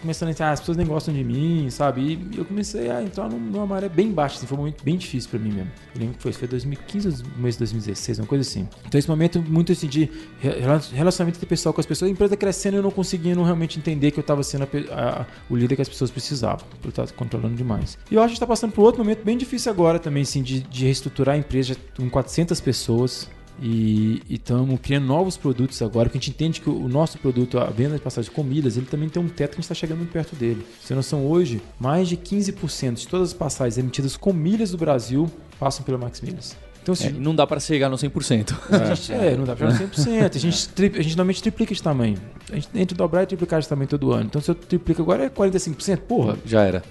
[0.00, 2.18] Começando a dizer, ah, as pessoas nem gostam de mim, sabe?
[2.32, 4.96] E eu comecei a entrar num- numa maré bem baixa, assim, foi um momento bem
[4.96, 5.70] difícil pra mim mesmo.
[5.94, 8.68] Eu lembro que foi, foi 2015 ou mês de 2016, uma coisa assim.
[8.86, 12.36] Então esse momento muito assim de re- rela- relacionamento interpessoal com as pessoas, a empresa
[12.36, 15.76] crescendo e eu não conseguindo realmente entender que eu tava sendo a a- o líder
[15.76, 17.98] que as pessoas precisavam, por estar controlando demais.
[18.10, 20.60] E eu acho que está passando por outro momento bem difícil agora também, assim, de,
[20.60, 23.28] de reestruturar a empresa com 400 pessoas.
[23.60, 27.66] E estamos criando novos produtos agora, porque a gente entende que o nosso produto, a
[27.66, 30.06] venda de passagens com milhas, ele também tem um teto que a gente está chegando
[30.10, 30.66] perto dele.
[30.80, 34.78] Você tem noção, hoje, mais de 15% de todas as passagens emitidas com milhas do
[34.78, 36.56] Brasil passam pela Max Milhas.
[36.86, 38.54] Então, É, assim, não dá pra chegar no 100%.
[38.70, 40.36] a gente, é, não dá pra chegar 100%.
[40.36, 42.16] A gente, tri- a gente normalmente triplica de tamanho.
[42.48, 44.26] A gente entre dobrar e triplicar de tamanho todo ano.
[44.26, 46.84] Então, se eu triplico agora é 45%, porra, Já era.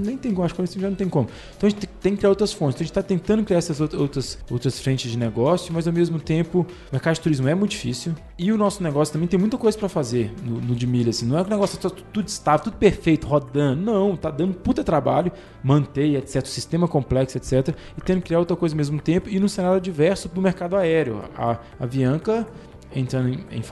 [0.00, 1.28] nem tem como, acho que 45% já não tem como.
[1.56, 2.74] Então a gente tem- que criar outras fontes.
[2.76, 5.92] Então a gente está tentando criar essas out- outras, outras frentes de negócio, mas ao
[5.92, 8.14] mesmo tempo o mercado de turismo é muito difícil.
[8.38, 11.10] E o nosso negócio também tem muita coisa para fazer no, no de milha.
[11.10, 11.26] Assim.
[11.26, 13.80] Não é que o negócio está tudo estável, tudo perfeito, rodando.
[13.80, 16.42] Não, tá dando puta trabalho, manter, etc.
[16.44, 17.74] O sistema complexo, etc.
[17.96, 20.76] E tendo que criar outra coisa ao mesmo tempo e no cenário adverso do mercado
[20.76, 21.22] aéreo.
[21.36, 22.46] A, a Bianca
[22.94, 23.62] entrando em, em,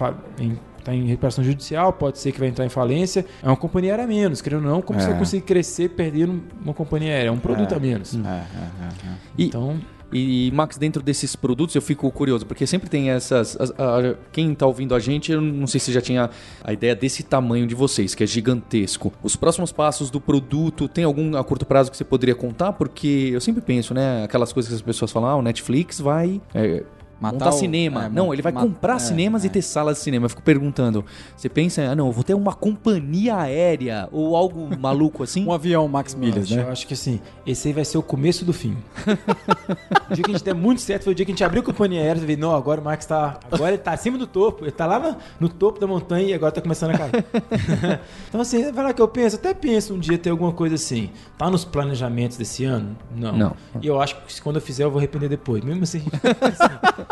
[0.45, 3.25] em tá em recuperação judicial, pode ser que vai entrar em falência.
[3.43, 6.43] É uma companhia aérea a menos, querendo ou não, como você vai conseguir crescer perdendo
[6.61, 7.29] uma companhia aérea?
[7.29, 8.15] É um produto a menos.
[8.15, 9.17] É, é, é, é.
[9.39, 9.81] Então,
[10.13, 13.57] E, Max, dentro desses produtos eu fico curioso, porque sempre tem essas.
[13.61, 16.29] as- a- quem tá ouvindo a gente, eu não sei se já tinha
[16.63, 19.13] a ideia desse tamanho de vocês, que é gigantesco.
[19.23, 22.73] Os próximos passos do produto, tem algum a curto prazo que você poderia contar?
[22.73, 24.25] Porque eu sempre penso, né?
[24.25, 26.41] Aquelas coisas que as pessoas falam, ah, o Netflix vai.
[26.55, 26.83] é,
[27.23, 28.07] Matar montar o- cinema.
[28.07, 29.47] é, não, ele vai comprar é, cinemas é.
[29.47, 30.25] e ter salas de cinema.
[30.27, 31.05] Eu fico perguntando.
[31.37, 35.47] Você pensa, ah, não, eu vou ter uma companhia aérea ou algo maluco assim?
[35.47, 36.63] Um avião Max Milhas, eu acho, né?
[36.63, 38.77] eu acho que assim, esse aí vai ser o começo do fim.
[40.11, 41.63] o dia que a gente der muito certo foi o dia que a gente abriu
[41.63, 43.39] a companhia aérea e não, agora o Max tá.
[43.51, 46.35] Agora ele tá acima do topo, ele tá lá no, no topo da montanha e
[46.35, 47.25] agora tá começando a cair.
[48.29, 51.11] então, assim, vai lá que eu penso, até penso um dia ter alguma coisa assim.
[51.39, 52.97] Tá nos planejamentos desse ano?
[53.15, 53.33] Não.
[53.37, 53.57] Não.
[53.81, 55.63] E eu acho que quando eu fizer, eu vou arrepender depois.
[55.63, 56.03] Mesmo assim.
[56.41, 57.05] assim,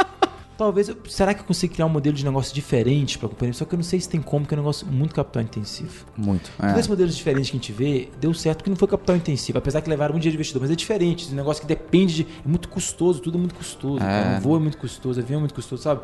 [0.60, 3.54] Talvez, eu- será que eu consigo criar um modelo de negócio diferente para a companhia?
[3.54, 6.04] Só que eu não sei se tem como, porque é um negócio muito capital intensivo.
[6.14, 6.50] Muito.
[6.58, 6.60] É.
[6.64, 9.56] Todos esses modelos diferentes que a gente vê, deu certo porque não foi capital intensivo,
[9.56, 11.28] apesar que levaram um dia de investidor, mas é diferente.
[11.30, 12.22] É um negócio que depende de.
[12.44, 14.04] É muito custoso, tudo é muito custoso.
[14.04, 16.02] Um voo é muito custoso, avião é muito custoso, sabe?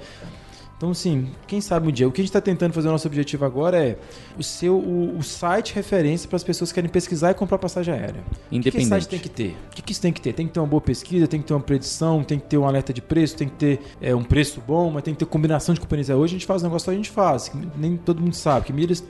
[0.77, 2.07] Então, assim, quem sabe um dia.
[2.07, 3.99] O que a gente está tentando fazer, o nosso objetivo agora é
[4.39, 7.95] o seu o, o site referência para as pessoas que querem pesquisar e comprar passagem
[7.95, 8.21] aérea.
[8.21, 8.89] O que, que Independente.
[8.89, 9.57] site tem que ter?
[9.73, 10.35] O que, que isso tem que ter?
[10.35, 12.67] Tem que ter uma boa pesquisa, tem que ter uma predição, tem que ter um
[12.67, 15.75] alerta de preço, tem que ter é, um preço bom, mas tem que ter combinação
[15.75, 16.11] de companhias.
[16.11, 18.67] Hoje a gente faz um negócio que a gente faz, que nem todo mundo sabe,
[18.67, 19.03] que milhas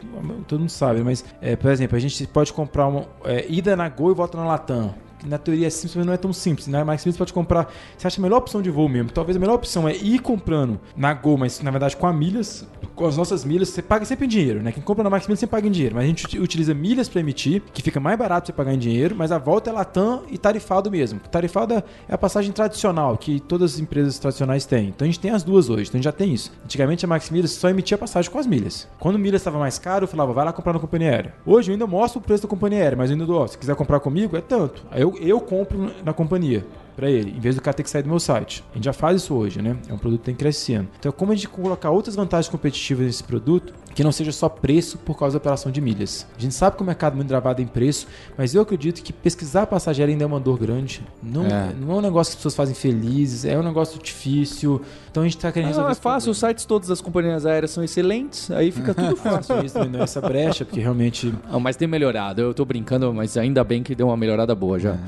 [0.46, 3.88] todo mundo sabe, mas, é, por exemplo, a gente pode comprar uma é, ida na
[3.88, 5.06] Gol e volta na Latam.
[5.26, 6.66] Na teoria é simples, mas não é tão simples.
[6.66, 7.72] Na Max Milhas você pode comprar.
[7.96, 9.10] Você acha a melhor opção de voo mesmo?
[9.10, 12.66] Talvez a melhor opção é ir comprando na Gol, mas na verdade com a milhas,
[12.94, 14.72] com as nossas milhas, você paga sempre em dinheiro, né?
[14.72, 15.94] Quem compra na Max Milhas sempre paga em dinheiro.
[15.94, 18.78] Mas a gente uti- utiliza milhas para emitir, que fica mais barato você pagar em
[18.78, 21.18] dinheiro, mas a volta é Latam e tarifado mesmo.
[21.30, 24.88] Tarifado é é a passagem tradicional, que todas as empresas tradicionais têm.
[24.88, 26.52] Então a gente tem as duas hoje, então a gente já tem isso.
[26.64, 28.88] Antigamente a Max só emitia passagem com as milhas.
[28.98, 31.34] Quando milhas estava mais caro, eu falava, vai lá comprar na companhia aérea.
[31.44, 33.74] Hoje eu ainda mostro o preço da companhia aérea, mas eu ainda dou, se quiser
[33.76, 34.84] comprar comigo, é tanto.
[34.90, 36.64] Aí eu, eu compro na companhia
[36.96, 38.64] para ele, em vez do cara ter que sair do meu site.
[38.72, 39.76] A gente já faz isso hoje, né?
[39.88, 40.88] É um produto que tem crescendo.
[40.98, 44.98] Então, como a gente colocar outras vantagens competitivas nesse produto, que não seja só preço
[44.98, 46.26] por causa da operação de milhas.
[46.37, 48.06] A gente sabe que o mercado é muito travado em preço,
[48.37, 51.02] mas eu acredito que pesquisar a passageira ainda é uma dor grande.
[51.22, 51.72] Não é, É.
[51.80, 54.82] não é um negócio que as pessoas fazem felizes, é um negócio difícil.
[55.11, 57.70] Então a gente está querendo Não, resolver é fácil, os sites todas das companhias aéreas
[57.70, 59.64] são excelentes, aí fica tudo fácil.
[59.64, 63.12] Isso também não é essa brecha, porque realmente Ah, mas tem melhorado, eu tô brincando,
[63.14, 64.98] mas ainda bem que deu uma melhorada boa já.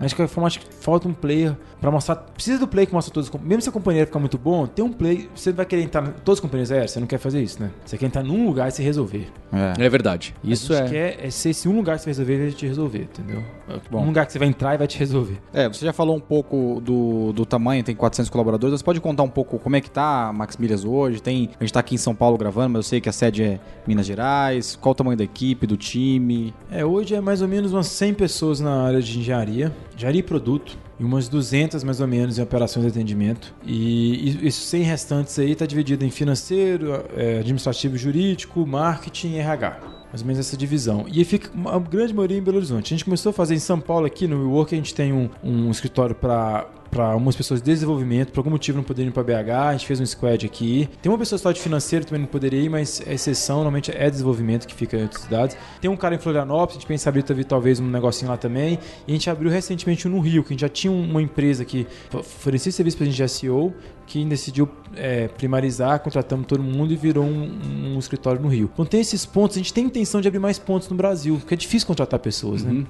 [0.00, 2.16] Mas de qualquer forma, acho que falta um player pra mostrar.
[2.16, 3.48] Precisa do player que mostra as companhias.
[3.48, 5.28] Mesmo se a companhia ficar muito bom, tem um player.
[5.34, 6.90] Você vai querer entrar em todas as companhias aéreas?
[6.92, 7.70] Você não quer fazer isso, né?
[7.84, 9.28] Você quer entrar num lugar e se resolver.
[9.52, 9.84] É.
[9.84, 10.34] É verdade.
[10.42, 10.78] Isso a é.
[10.80, 13.42] gente quer é ser esse um lugar que você vai resolver vai te resolver, entendeu?
[13.90, 14.02] Bom.
[14.02, 15.38] Um lugar que você vai entrar e vai te resolver.
[15.52, 18.78] É, você já falou um pouco do, do tamanho, tem 400 colaboradores.
[18.78, 21.20] Você pode contar um pouco como é que tá a Max Milhas hoje?
[21.20, 23.42] Tem, a gente tá aqui em São Paulo gravando, mas eu sei que a sede
[23.42, 24.76] é Minas Gerais.
[24.76, 26.54] Qual o tamanho da equipe, do time?
[26.70, 30.22] É, hoje é mais ou menos umas 100 pessoas na área de engenharia, engenharia e
[30.22, 33.54] produto, e umas 200 mais ou menos em operações de atendimento.
[33.64, 39.38] E isso 100 restantes aí está dividido em financeiro, é, administrativo e jurídico, marketing e
[39.38, 39.97] RH.
[40.10, 41.04] Mais ou menos essa divisão.
[41.12, 42.86] E fica uma grande maioria em Belo Horizonte.
[42.94, 45.28] A gente começou a fazer em São Paulo aqui no WeWork, a gente tem um,
[45.42, 49.22] um escritório para para algumas pessoas de desenvolvimento, por algum motivo não poderiam ir para
[49.22, 50.88] BH, a gente fez um squad aqui.
[51.02, 54.08] Tem uma pessoa só de financeiro também não poderia ir, mas é exceção, normalmente é
[54.08, 55.54] desenvolvimento que fica em outras cidades.
[55.82, 58.78] Tem um cara em Florianópolis, a gente pensa em abrir talvez- um negocinho lá também.
[59.06, 61.62] E a gente abriu recentemente um no Rio, que a gente já tinha uma empresa
[61.62, 63.74] que f- oferecia serviço pra gente de SEO,
[64.08, 68.70] que decidiu é, primarizar, contratamos todo mundo e virou um, um escritório no Rio.
[68.72, 71.52] Então tem esses pontos, a gente tem intenção de abrir mais pontos no Brasil, porque
[71.54, 72.84] é difícil contratar pessoas, né?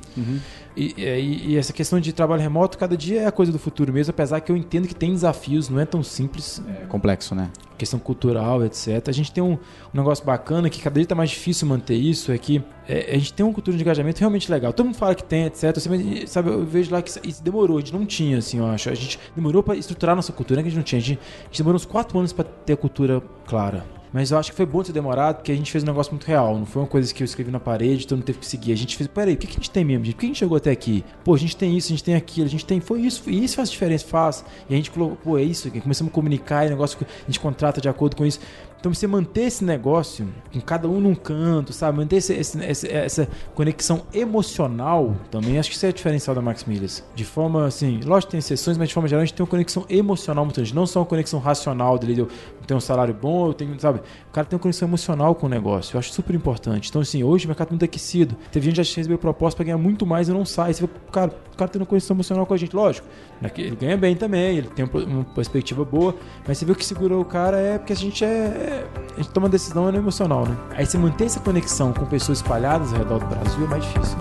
[0.76, 3.92] E, e- e essa questão de trabalho remoto, cada dia é a coisa do futuro
[3.92, 7.50] mesmo, apesar que eu entendo que tem desafios, não é tão simples É complexo, né?
[7.76, 9.07] questão cultural, etc.
[9.09, 9.59] A gente tem um, um
[9.94, 13.33] negócio bacana que cada dia tá mais difícil manter isso, é que é, a gente
[13.33, 14.72] tem uma cultura de engajamento realmente legal.
[14.72, 15.78] Todo mundo fala que tem, etc.
[15.78, 18.90] Sempre- sabe, eu vejo lá que isso- demorou, a gente não tinha, assim, eu acho.
[18.90, 20.98] A gente demorou para estruturar nossa cultura, não é que a gente não tinha.
[20.98, 23.85] A gente, a gente demorou uns quatro anos para ter a cultura clara.
[24.12, 26.25] Mas eu acho que foi bom ter demorado, porque a gente fez um negócio muito
[26.25, 26.57] real.
[26.59, 28.73] Não foi uma coisa que eu escrevi na parede, todo mundo teve que seguir.
[28.73, 30.14] A gente fez, peraí, o que a gente tem mesmo, gente?
[30.14, 31.05] Por que a gente chegou até aqui?
[31.25, 32.81] Pô, a gente tem isso, a gente tem aquilo, a gente tem.
[32.81, 34.44] Foi isso, e isso faz diferença, faz.
[34.68, 35.71] E a gente falou, pô, é isso.
[35.71, 38.40] Começamos a comunicar, e o negócio a gente contrata de acordo com isso.
[38.80, 41.98] Então você manter esse negócio, com cada um num canto, sabe?
[41.98, 47.02] Manter esse- esse- essa conexão emocional também, acho que isso é diferencial da Max Milhas.
[47.14, 49.50] De forma, assim, lógico que tem exceções, mas de forma geral a gente tem uma
[49.50, 50.74] conexão emocional muito grande.
[50.74, 52.28] Não só uma conexão racional dele, de eu
[52.68, 53.98] tenho um salário bom, eu tenho, sabe?
[54.28, 55.96] O cara tem uma conexão emocional com o negócio.
[55.96, 56.88] Eu acho super importante.
[56.88, 58.36] Então, assim, hoje o mercado tá muito aquecido.
[58.52, 60.72] Teve gente que já recebeu proposta pra ganhar muito mais e não sai.
[60.72, 63.06] Você vê, cara, o cara tem uma conexão emocional com a gente, lógico.
[63.40, 66.14] né, Ele ganha bem também, ele tem uma perspectiva boa,
[66.46, 68.67] mas você vê o que segurou o cara é porque a gente é.
[68.68, 70.57] A gente toma decisão no emocional, né?
[70.70, 74.18] Aí você manter essa conexão com pessoas espalhadas ao redor do Brasil é mais difícil.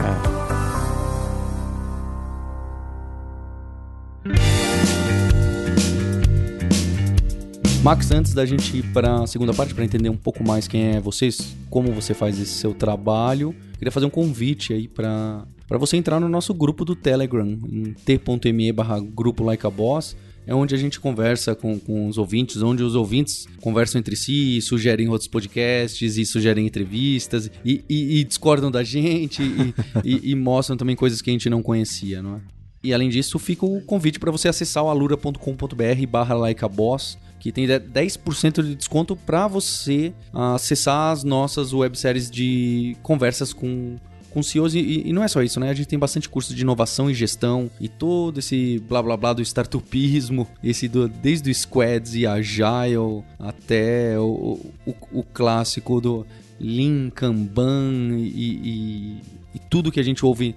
[7.83, 10.95] Max, antes da gente ir para a segunda parte, para entender um pouco mais quem
[10.95, 15.77] é vocês, como você faz esse seu trabalho, queria fazer um convite aí para para
[15.77, 20.15] você entrar no nosso grupo do Telegram, em t.me barra grupo like a boss,
[20.47, 24.60] é onde a gente conversa com, com os ouvintes, onde os ouvintes conversam entre si,
[24.62, 29.43] sugerem outros podcasts e sugerem entrevistas e, e- e discordam da gente
[30.03, 32.39] e, e- mostram também coisas que a gente não conhecia, não é?
[32.83, 37.67] E além disso, fica o convite para você acessar o alura.com.br barra likeaboss, que tem
[37.67, 43.97] 10% de desconto para você acessar as nossas webséries de conversas com
[44.38, 45.71] com CEOs e, e não é só isso, né?
[45.71, 49.34] A gente tem bastante curso de inovação e gestão e todo esse blá blá blá
[49.34, 56.23] do startupismo, esse do, desde o Squads e Agile até o, o, o clássico do
[56.60, 59.21] Lean, Kanban e, e,
[59.56, 60.56] e tudo que a gente ouve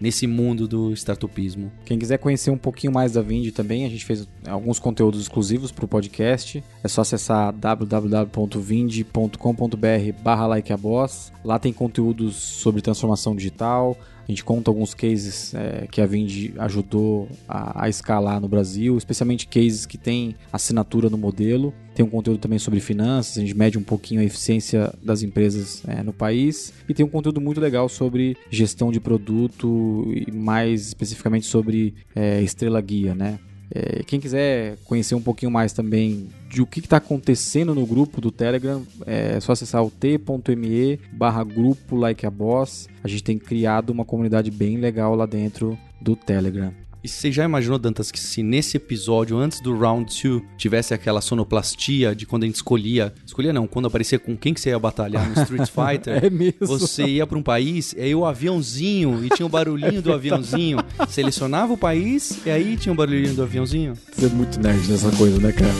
[0.00, 1.70] nesse mundo do startupismo.
[1.84, 5.70] Quem quiser conhecer um pouquinho mais da Vind também, a gente fez alguns conteúdos exclusivos
[5.70, 6.64] para o podcast.
[6.82, 11.32] É só acessar www.vind.com.br barra likeaboss.
[11.44, 13.96] Lá tem conteúdos sobre transformação digital.
[14.30, 18.96] A gente conta alguns cases é, que a Vind ajudou a, a escalar no Brasil,
[18.96, 21.74] especialmente cases que têm assinatura no modelo.
[21.96, 25.82] Tem um conteúdo também sobre finanças, a gente mede um pouquinho a eficiência das empresas
[25.84, 26.72] é, no país.
[26.88, 32.40] E tem um conteúdo muito legal sobre gestão de produto e mais especificamente sobre é,
[32.40, 33.40] estrela guia, né?
[33.72, 38.20] É, quem quiser conhecer um pouquinho mais também de o que está acontecendo no grupo
[38.20, 42.88] do Telegram, é só acessar o t.me barra grupo like a boss.
[43.04, 46.72] A gente tem criado uma comunidade bem legal lá dentro do Telegram.
[47.02, 51.22] E você já imaginou, Dantas, que se nesse episódio, antes do Round 2, tivesse aquela
[51.22, 53.14] sonoplastia de quando a gente escolhia...
[53.24, 56.22] Escolhia não, quando aparecia com quem que você ia batalhar no Street Fighter...
[56.24, 56.66] É mesmo.
[56.66, 60.78] Você ia para um país, e aí o aviãozinho, e tinha o barulhinho do aviãozinho.
[61.08, 63.94] Selecionava o país, e aí tinha o barulhinho do aviãozinho.
[64.12, 65.74] Você é muito nerd nessa coisa, né, cara?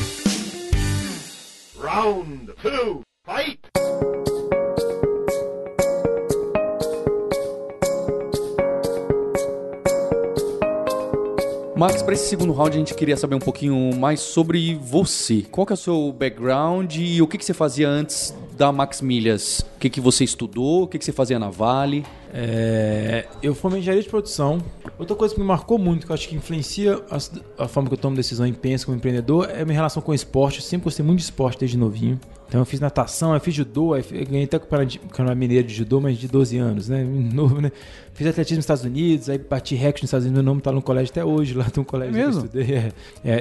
[1.78, 3.58] Round two, fight!
[11.80, 15.46] Max, para esse segundo round a gente queria saber um pouquinho mais sobre você.
[15.50, 19.00] Qual que é o seu background e o que, que você fazia antes da Max
[19.00, 19.60] Milhas?
[19.76, 20.82] O que, que você estudou?
[20.82, 22.04] O que, que você fazia na Vale?
[22.34, 24.62] É, eu formei engenharia de produção.
[24.98, 27.94] Outra coisa que me marcou muito, que eu acho que influencia as- a, forma que
[27.94, 30.58] eu tomo decisão e penso como empreendedor, é a minha relação com o esporte.
[30.58, 32.20] Eu sempre gostei muito de esporte desde novinho.
[32.50, 35.72] Então eu fiz natação, eu fiz judô, eu ganhei até o campeonato campeonato mineiro de
[35.72, 37.04] judô, mas de 12 anos, né?
[37.04, 37.70] Novo, né?
[38.12, 40.82] Fiz atletismo nos Estados Unidos, aí bati recorde nos Estados Unidos, meu nome tá no
[40.82, 42.48] colégio até hoje, lá tem um colégio É mesmo?
[42.48, 42.76] que eu estudei.
[42.76, 42.92] É,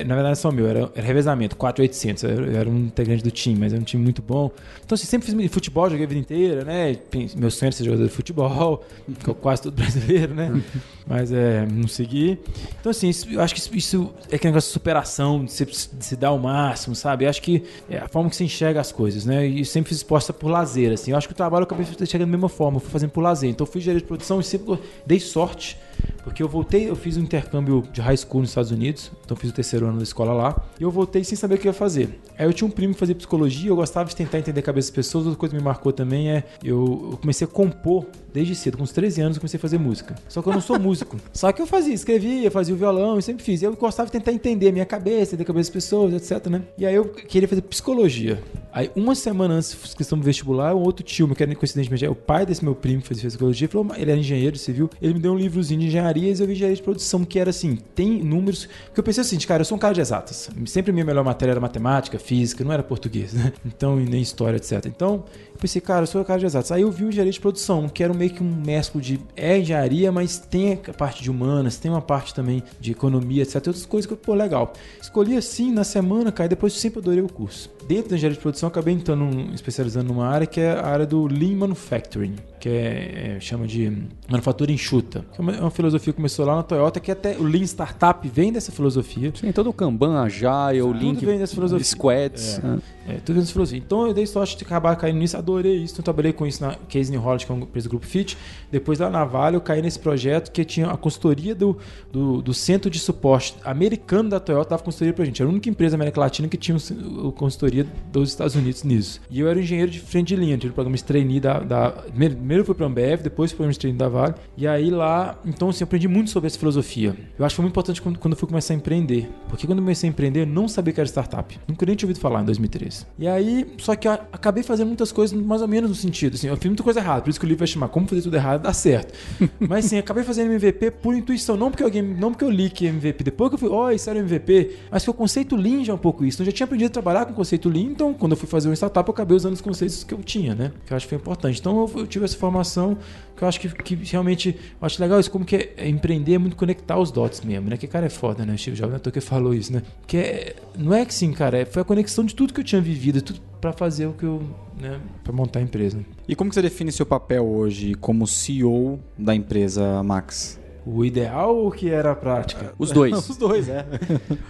[0.01, 2.23] É, na verdade, só meu, era, era revezamento, 4,800.
[2.23, 4.51] Eu, eu era um integrante do time, mas era um time muito bom.
[4.85, 6.95] Então, assim, sempre fiz futebol, joguei a vida inteira, né?
[7.35, 8.85] Meu sonho era ser jogador de futebol,
[9.27, 10.61] é quase todo brasileiro, né?
[11.07, 12.37] Mas é, não segui.
[12.79, 15.65] Então, assim, isso- eu acho que isso, isso é aquele negócio de superação, de se,
[15.65, 17.25] de se dar o máximo, sabe?
[17.25, 19.45] Eu acho que é a forma que você enxerga as coisas, né?
[19.45, 21.11] E sempre fiz exposta por lazer, assim.
[21.11, 23.21] Eu acho que o trabalho eu acabei enxergando da mesma forma, eu fui fazendo por
[23.21, 23.49] lazer.
[23.49, 25.77] Então, eu fui gerente de produção e sempre dei sorte,
[26.23, 29.49] Porque eu voltei, eu fiz um intercâmbio de high school nos Estados Unidos, então fiz
[29.49, 32.19] o terceiro ano da escola lá, e eu voltei sem saber o que ia fazer.
[32.37, 34.89] Aí eu tinha um primo que fazia psicologia, eu gostava de tentar entender a cabeça
[34.89, 38.55] das pessoas, outra coisa que me marcou também é eu, eu comecei a compor desde
[38.55, 40.15] cedo, com uns 13 anos eu comecei a fazer música.
[40.27, 41.17] Só que eu não sou músico.
[41.33, 43.61] Só que eu fazia, escrevia, fazia o violão, eu sempre fiz.
[43.61, 46.61] Eu gostava de tentar entender a minha cabeça, entender a cabeça das pessoas, etc, né?
[46.77, 48.41] E aí eu queria fazer psicologia.
[48.71, 52.09] Aí uma semana antes da inscrição do vestibular, um outro tio, que era coincidentemente é
[52.09, 55.19] o pai desse meu primo que fazia psicologia, falou, ele era engenheiro civil, ele me
[55.19, 58.23] deu um livrozinho de engenharia e eu vi engenharia de produção, que era assim, tem
[58.23, 58.67] números.
[58.85, 60.49] Porque eu pensei assim, cara, eu sou um cara de exatas.
[60.65, 63.53] Sempre minha melhor matéria era matemática, física, não era português, né?
[63.79, 64.85] Então, e nem história, etc.
[64.87, 65.23] Então,
[65.53, 66.71] eu pensei, cara, eu sou um cara de exatas.
[66.71, 69.19] Aí eu vi o engenharia de produção, que era meio que um mesclo de.
[69.35, 73.55] É engenharia, mas tem a parte de humanas, tem uma parte também de economia, etc.
[73.55, 74.73] Outras coisas que, pô, legal.
[75.01, 77.69] Escolhi assim na semana, cara, e depois sempre adorei o curso.
[77.87, 81.05] Dentro da engenharia de produção, eu acabei entrando, especializando numa área que é a área
[81.05, 83.91] do Lean Manufacturing, que é, é chama de
[84.27, 85.25] manufatura enxuta.
[85.33, 88.27] Que é uma, é uma filosofia começou lá na Toyota, que até o Lean Startup
[88.27, 89.31] vem dessa filosofia.
[89.33, 91.85] Sim, todo o Kanban, Agile, o Link, vem dessa filosofia.
[91.85, 92.59] Squads.
[92.61, 92.79] né?
[92.98, 93.81] É, tudo vem dessa filosofia.
[93.85, 95.93] Então eu dei sorte de acabar caindo nisso, adorei isso.
[95.93, 98.37] Então, trabalhei com isso na Case New Holland, que é uma empresa do Grupo Fit.
[98.71, 101.77] Depois lá na Vale, eu caí nesse projeto que tinha a consultoria do,
[102.11, 105.41] do, do centro de suporte americano da Toyota, dava consultoria pra gente.
[105.41, 108.83] Era a única empresa da América Latina que tinha o, o consultoria dos Estados Unidos
[108.83, 109.21] nisso.
[109.29, 111.91] E eu era engenheiro de frente de linha, tive o programa de trainee da, da.
[111.91, 114.35] Primeiro, primeiro fui pra Ambev, depois fui pro trainee da Vale.
[114.57, 117.15] E aí lá, então assim, eu aprendi muito sobre essa filosofia.
[117.37, 119.29] Eu acho que foi muito importante quando, quando eu fui começar a empreender.
[119.47, 121.59] Porque quando eu comecei a empreender, eu não sabia que era startup.
[121.67, 122.98] Nunca nem tinha ouvido falar em 2013.
[123.17, 126.35] E aí, só que eu acabei fazendo muitas coisas mais ou menos no sentido.
[126.35, 128.21] Assim, eu fiz muita coisa errada, por isso que o livro vai chamar Como Fazer
[128.21, 129.13] Tudo Errado Dá Certo.
[129.59, 132.85] Mas assim, acabei fazendo MVP por intuição, não porque alguém, não porque eu li que
[132.85, 133.23] é MVP.
[133.23, 135.93] Depois que eu fui, ó, oh, isso era MVP, mas que o conceito Lean já
[135.93, 136.37] é um pouco isso.
[136.37, 138.47] Então, eu já tinha aprendido a trabalhar com o conceito Lean, então quando eu fui
[138.47, 140.71] fazer uma startup, eu acabei usando os conceitos que eu tinha, né?
[140.85, 141.59] Que eu acho que foi importante.
[141.59, 142.97] Então eu, eu tive essa formação
[143.39, 146.37] que eu acho que, que realmente eu acho legal isso, como que é, empreender é
[146.37, 147.77] muito conectar os dots mesmo, né?
[147.77, 148.53] Que cara é foda, né?
[148.53, 149.81] O Steve Jobs que falou isso, né?
[150.05, 152.63] Que é, não é que sim, cara, é, foi a conexão de tudo que eu
[152.63, 154.41] tinha vivido, tudo para fazer o que eu,
[154.79, 155.99] né, para montar a empresa.
[156.27, 160.59] E como que você define seu papel hoje como CEO da empresa Max?
[160.85, 162.73] O ideal ou o que era a prática?
[162.79, 163.29] Os dois.
[163.29, 163.85] Os dois, é.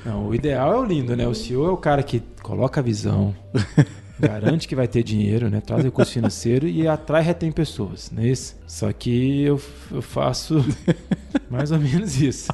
[0.05, 1.27] Não, o ideal é o lindo, né?
[1.27, 3.35] O CEO é o cara que coloca a visão,
[4.19, 5.61] garante que vai ter dinheiro, né?
[5.61, 8.55] Traz recurso financeiro e atrai e retém pessoas, não é isso?
[8.67, 10.63] Só que eu, eu faço
[11.49, 12.51] mais ou menos isso.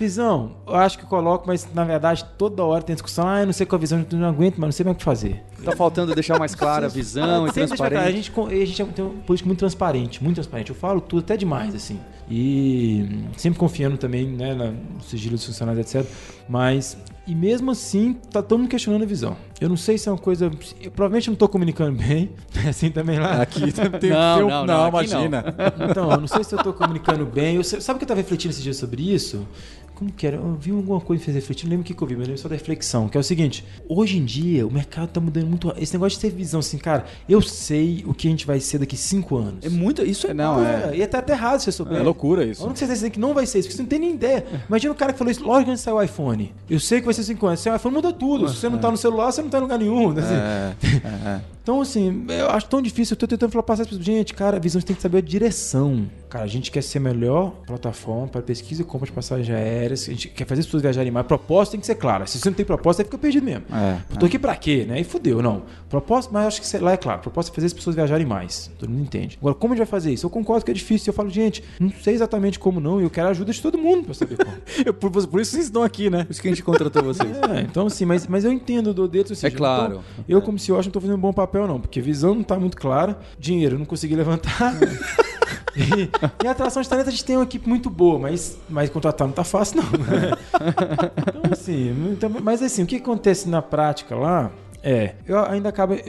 [0.00, 3.28] Visão, eu acho que coloco, mas na verdade toda hora tem discussão.
[3.28, 4.98] Ah, eu não sei qual a visão, eu não aguento, mas não sei mais o
[4.98, 5.42] que fazer.
[5.62, 7.62] Tá faltando deixar mais clara a visão e cá.
[7.62, 8.12] A transparente.
[8.12, 10.70] gente, a gente tem um político muito transparente, muito transparente.
[10.70, 12.00] Eu falo tudo até demais, assim.
[12.30, 16.10] E sempre confiando também né, no sigilo dos funcionários, etc.
[16.48, 16.96] Mas,
[17.30, 19.36] e mesmo assim, tá todo mundo questionando a visão.
[19.60, 20.50] Eu não sei se é uma coisa.
[20.82, 22.32] Eu provavelmente não tô comunicando bem.
[22.68, 23.40] Assim também lá.
[23.40, 25.44] Aqui tem Não, não, não, aqui imagina.
[25.88, 27.54] Então, eu não sei se eu tô comunicando bem.
[27.54, 29.46] Eu, sabe que eu tava refletindo esses dias sobre isso?
[30.00, 30.38] Como que era?
[30.38, 32.26] Eu vi alguma coisa que fez refletir, não lembro o que, que eu vi, mas
[32.26, 35.46] lembro só da reflexão, que é o seguinte: hoje em dia o mercado tá mudando
[35.46, 35.74] muito.
[35.76, 38.78] Esse negócio de ter visão, assim, cara, eu sei o que a gente vai ser
[38.78, 39.62] daqui cinco anos.
[39.62, 40.02] É muito.
[40.02, 40.32] Isso é.
[40.32, 41.98] Não, É, e até, até errado se você souber.
[41.98, 42.64] É loucura A isso.
[42.64, 44.42] única certeza é que não vai ser isso, porque você não tem nem ideia.
[44.66, 46.54] Imagina o cara que falou isso logo antes de sair o iPhone.
[46.70, 47.60] Eu sei que vai ser 5 anos.
[47.60, 48.48] Se o iPhone muda tudo.
[48.48, 50.12] Se você não tá no celular, você não tá em lugar nenhum.
[50.14, 50.22] né?
[50.80, 51.40] É, é.
[51.62, 53.14] Então, assim, eu acho tão difícil.
[53.14, 54.04] Eu tô tentando falar as pessoas.
[54.04, 56.08] Gente, cara, a visão a gente tem que saber a direção.
[56.30, 60.02] Cara, a gente quer ser a melhor plataforma para pesquisa e compra de passagens aéreas.
[60.08, 61.24] A gente quer fazer as pessoas viajarem mais.
[61.24, 62.24] A proposta tem que ser clara.
[62.24, 63.64] Se você não tem proposta, aí fica perdido mesmo.
[63.74, 65.00] É, Eu tô aqui pra quê, né?
[65.00, 65.64] E fudeu, não.
[65.88, 67.20] Proposta, mas acho que lá é claro.
[67.20, 68.70] Proposta é fazer as pessoas viajarem mais.
[68.78, 69.36] Todo mundo entende.
[69.40, 70.24] Agora, como a gente vai fazer isso?
[70.24, 71.10] Eu concordo que é difícil.
[71.10, 73.00] Eu falo, gente, não sei exatamente como não.
[73.00, 74.56] E eu quero a ajuda de todo mundo pra saber como.
[74.86, 76.22] Eu- por, por isso vocês estão aqui, né?
[76.24, 77.28] Por isso que a gente contratou vocês.
[77.38, 79.34] É, então assim, mas, mas eu entendo do dedo.
[79.34, 79.94] Seja, É claro.
[79.94, 81.80] então, eu, como CEO, acho que não tô fazendo um bom papel, não.
[81.80, 83.18] Porque visão não tá muito clara.
[83.36, 84.74] Dinheiro, eu não consegui levantar.
[86.42, 89.26] e, e atração de talento, a gente tem uma equipe muito boa, mas, mas contratar
[89.26, 89.84] não tá fácil, não.
[91.28, 94.50] então, assim, então, mas assim, o que acontece na prática lá
[94.82, 96.00] é, eu ainda acaba é,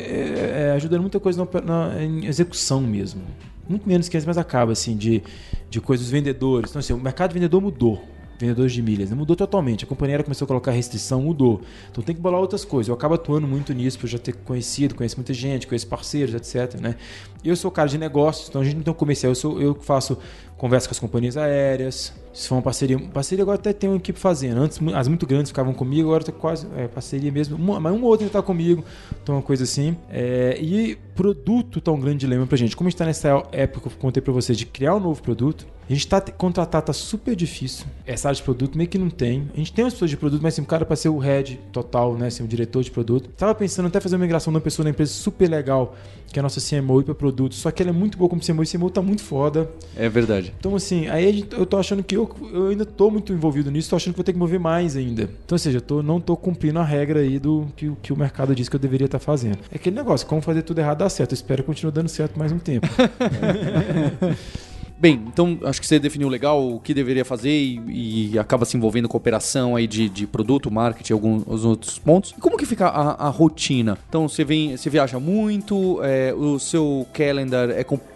[0.70, 3.22] é, ajudando muita coisa na, na- em execução mesmo.
[3.68, 5.22] Muito menos que antes, mas acaba, assim, de,
[5.70, 6.70] de coisas dos vendedores.
[6.70, 8.04] Então, assim, o mercado vendedor mudou.
[8.42, 9.86] Vendedores de milhas, mudou totalmente.
[9.86, 11.62] A companhia começou a colocar restrição, mudou.
[11.92, 12.88] Então tem que bolar outras coisas.
[12.90, 16.80] Eu acabo atuando muito nisso, por já ter conhecido, conheço muita gente, conheço parceiros, etc.
[16.82, 16.96] Né?
[17.46, 19.30] Eu sou cara de negócios, então a gente não tem um comercial.
[19.30, 20.18] Eu, sou, eu faço
[20.58, 22.14] conversa com as companhias aéreas.
[22.34, 24.60] Se for uma parceria, parceria agora até tem uma equipe fazendo.
[24.60, 27.58] Antes as muito grandes ficavam comigo, agora tá quase é, parceria mesmo.
[27.58, 28.84] Uma, mas uma ou outra está comigo,
[29.22, 29.98] então uma coisa assim.
[30.10, 32.76] É, e produto tá um grande dilema pra gente.
[32.76, 35.22] Como a gente tá nessa época que eu contei pra vocês de criar um novo
[35.22, 37.86] produto, A gente tá contratar tá super difícil.
[38.06, 39.50] Essa área de produto meio que não tem.
[39.54, 41.60] A gente tem umas pessoas de produto, mas assim, o cara para ser o head
[41.72, 43.30] total, né, assim, o diretor de produto.
[43.38, 45.94] Tava pensando até fazer uma migração de uma pessoa na empresa super legal,
[46.32, 47.56] que é a nossa CMO para produto.
[47.56, 49.70] Só que ela é muito boa como CMO e CMO tá muito foda.
[49.98, 50.54] É verdade.
[50.58, 53.90] Então, assim, aí gente- eu tô achando que eu, eu ainda tô muito envolvido nisso,
[53.90, 55.24] tô achando que vou ter que mover mais ainda.
[55.24, 58.14] Então, ou seja, eu tô, não tô cumprindo a regra aí do que, o- que
[58.14, 59.58] o mercado diz que eu deveria estar fazendo.
[59.70, 61.32] É aquele negócio, como fazer tudo errado dá certo.
[61.34, 62.88] Eu espero que continue dando certo mais um tempo.
[65.02, 68.78] Bem, então acho que você definiu legal o que deveria fazer e, e acaba se
[68.78, 72.36] envolvendo com operação aí de, de produto, marketing, alguns outros pontos.
[72.38, 73.98] E como que fica a, a rotina?
[74.08, 78.11] Então você vem, você viaja muito, é, o seu calendar é completamente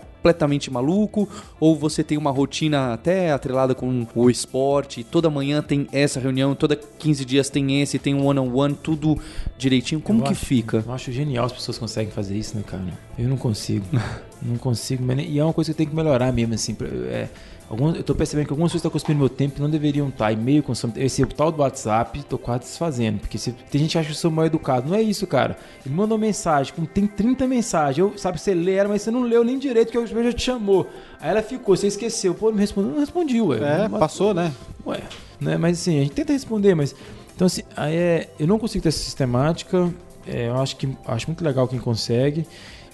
[0.71, 1.27] maluco
[1.59, 6.55] ou você tem uma rotina até atrelada com o esporte, toda manhã tem essa reunião,
[6.55, 9.17] toda 15 dias tem esse, tem um one on one, tudo
[9.57, 10.01] direitinho.
[10.01, 10.83] Como Eu que acho- fica?
[10.85, 12.83] Eu acho genial as pessoas conseguem fazer isso, né, cara?
[13.17, 13.85] Eu não consigo.
[14.41, 15.03] não consigo.
[15.13, 16.75] E é uma coisa que eu tenho que melhorar mesmo, assim.
[17.09, 17.27] É,
[17.69, 20.31] eu tô percebendo que algumas coisas estão consumindo meu tempo e não deveriam estar.
[20.31, 20.93] E-mail consome.
[20.97, 23.19] Esse o tal do WhatsApp, tô quase desfazendo.
[23.19, 24.87] Porque se- tem gente que acha que eu sou mal educado.
[24.89, 25.57] Não é isso, cara.
[25.85, 27.97] Ele manda uma mensagem, como tem 30 mensagens.
[27.97, 30.43] Eu, sabe, você lê ela, mas você não leu nem direito, que eu já te
[30.43, 30.87] chamou.
[31.19, 32.35] Aí ela ficou, você esqueceu.
[32.35, 32.91] Pô, não me respondeu.
[32.91, 33.57] Não respondi, ué.
[33.57, 34.51] É, Mas- passou, né?
[34.85, 35.01] Ué,
[35.41, 35.57] né?
[35.57, 36.95] Mas assim, a gente tenta responder, mas.
[37.35, 39.91] Então, assim, aí é, eu não consigo ter essa sistemática.
[40.27, 42.45] é, eu acho que acho muito legal quem consegue.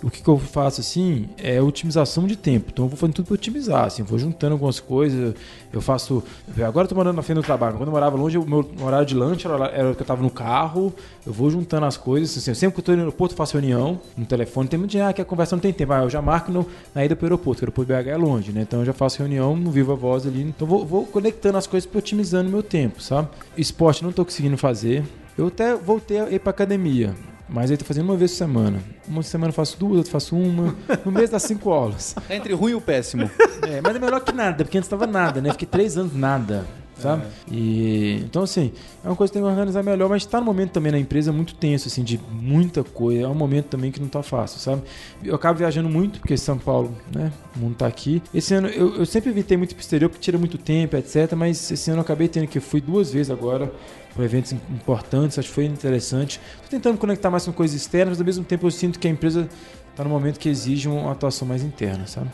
[0.04, 2.72] O que, que eu faço assim é otimização de tempo.
[2.74, 3.86] Então eu vou fazendo tudo para otimizar.
[3.86, 5.36] Assim, vou juntando algumas coisas.
[5.72, 6.24] Eu faço.
[6.66, 7.78] Agora eu tô morando na frente do trabalho.
[7.78, 10.32] Quando eu morava longe, o meu horário de lanche era, era que eu tava no
[10.32, 10.92] carro.
[11.24, 12.36] Eu vou juntando as coisas.
[12.36, 14.68] Assim, sempre que eu tô no aeroporto, eu faço reunião no telefone.
[14.68, 15.94] Tem muito gente ah, que a conversa não tem tempo.
[15.94, 18.52] Ah, eu já marco no- na ida pro aeroporto, que o aeroporto BH é longe,
[18.52, 18.62] né?
[18.62, 20.42] Então eu já faço reunião no Viva Voz ali.
[20.42, 23.28] Então vou, vou conectando as coisas para otimizando o meu tempo, sabe?
[23.56, 25.04] Esporte não tô conseguindo fazer.
[25.38, 27.14] Eu até voltei a ir pra academia.
[27.52, 28.80] Mas aí tô fazendo uma vez por semana.
[29.06, 30.74] Uma semana eu faço duas, outra faço uma.
[31.04, 32.16] No mês dá cinco aulas.
[32.30, 33.30] É entre ruim e o péssimo.
[33.68, 35.52] É, mas é melhor que nada, porque antes tava nada, né?
[35.52, 36.66] Fiquei três anos nada,
[36.98, 37.24] sabe?
[37.52, 38.72] E então assim,
[39.04, 41.34] é uma coisa que tem que organizar melhor, mas tá no momento também na empresa
[41.34, 43.24] muito tenso, assim, de muita coisa.
[43.24, 44.84] É um momento também que não tá fácil, sabe?
[45.22, 47.34] Eu acabo viajando muito, porque São Paulo, né?
[47.58, 48.24] O mundo tá aqui.
[48.34, 51.34] Esse ano eu, eu sempre evitei muito pro exterior, porque tira muito tempo, etc.
[51.36, 53.70] Mas esse ano eu acabei tendo que eu fui duas vezes agora
[54.14, 56.40] para eventos importantes, acho que foi interessante.
[56.64, 59.12] Tô tentando conectar mais com coisas externas, mas ao mesmo tempo eu sinto que a
[59.12, 59.48] empresa
[59.96, 62.30] tá no momento que exige uma atuação mais interna, sabe?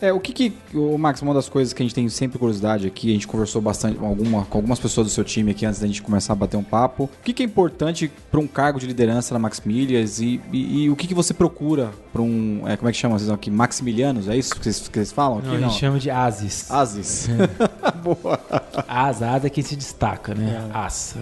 [0.00, 2.86] É, o que que, o Max, uma das coisas que a gente tem sempre curiosidade
[2.86, 5.78] aqui, a gente conversou bastante com, alguma, com algumas pessoas do seu time aqui antes
[5.78, 7.04] da gente começar a bater um papo.
[7.04, 10.84] O que, que é importante para um cargo de liderança na Max Milhas e, e,
[10.84, 13.50] e o que, que você procura para um, é, como é que chama vocês aqui,
[13.50, 15.48] Maximilianos, é isso que vocês, que vocês falam aqui?
[15.48, 16.70] Não, a gente chama de ASIS.
[16.70, 17.28] Asis.
[18.02, 18.40] Boa.
[18.88, 20.70] As, as é quem se destaca, né?
[20.72, 21.14] As.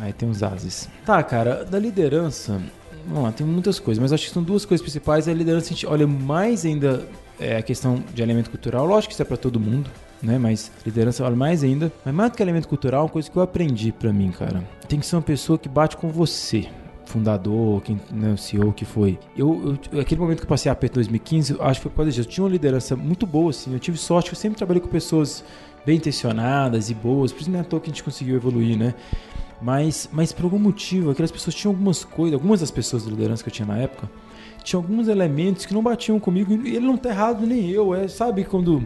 [0.00, 0.88] Aí tem os ases.
[1.06, 2.60] Tá, cara, da liderança.
[3.06, 5.28] Vamos lá, tem muitas coisas, mas acho que são duas coisas principais.
[5.28, 7.06] A liderança, a gente olha mais ainda
[7.38, 8.86] é, a questão de elemento cultural.
[8.86, 9.90] Lógico que isso é pra todo mundo,
[10.22, 10.38] né?
[10.38, 11.92] Mas liderança olha mais ainda.
[12.04, 14.62] Mas mais do que elemento cultural, uma coisa que eu aprendi pra mim, cara.
[14.88, 16.66] Tem que ser uma pessoa que bate com você.
[17.06, 19.18] Fundador, quem, né, o CEO que foi.
[19.36, 22.02] Eu, eu- aquele momento que eu passei a em 2015, eu acho que foi por
[22.04, 22.20] causa.
[22.20, 23.72] Eu tinha uma liderança muito boa, assim.
[23.72, 25.44] Eu tive sorte, eu sempre trabalhei com pessoas
[25.84, 28.76] bem intencionadas e boas, por isso não é à toa que a gente conseguiu evoluir,
[28.78, 28.94] né?
[29.60, 33.42] Mas, mas por algum motivo, aquelas pessoas tinham algumas coisas, algumas das pessoas da liderança
[33.42, 34.10] que eu tinha na época,
[34.64, 38.08] tinham alguns elementos que não batiam comigo, e ele não tá errado nem eu, é,
[38.08, 38.84] sabe, quando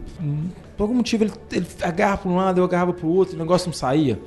[0.76, 3.38] por algum motivo ele, ele agarra para um lado, eu agarrava para o outro, o
[3.38, 4.20] negócio não saía.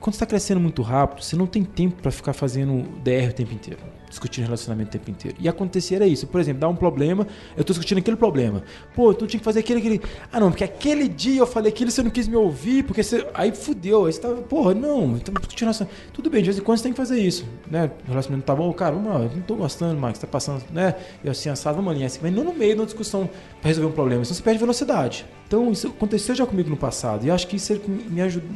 [0.00, 3.54] Quando está crescendo muito rápido, você não tem tempo para ficar fazendo DR o tempo
[3.54, 5.36] inteiro, discutindo relacionamento o tempo inteiro.
[5.40, 6.26] E acontecer era isso.
[6.26, 7.26] Por exemplo, dá um problema,
[7.56, 8.62] eu estou discutindo aquele problema.
[8.94, 10.02] Pô, tu tinha que fazer aquele, aquele.
[10.32, 13.02] Ah, não, porque aquele dia eu falei aquilo e você não quis me ouvir, porque
[13.02, 13.26] você.
[13.34, 14.06] Aí fudeu.
[14.06, 16.12] Aí você tava, porra, não, estamos discutindo relacionamento.
[16.12, 17.44] Tudo bem, de vez em quando você tem que fazer isso.
[17.70, 17.90] Né?
[18.06, 20.94] O relacionamento tá bom, cara, vamos lá, eu não tô gostando, Max, tá passando, né?
[21.22, 23.28] E assim, assado, vamos alinhar assim, mas não no meio de uma discussão
[23.60, 25.26] para resolver um problema, senão você perde velocidade.
[25.46, 27.26] Então, isso aconteceu já comigo no passado.
[27.26, 28.50] E acho que isso é me ajudou,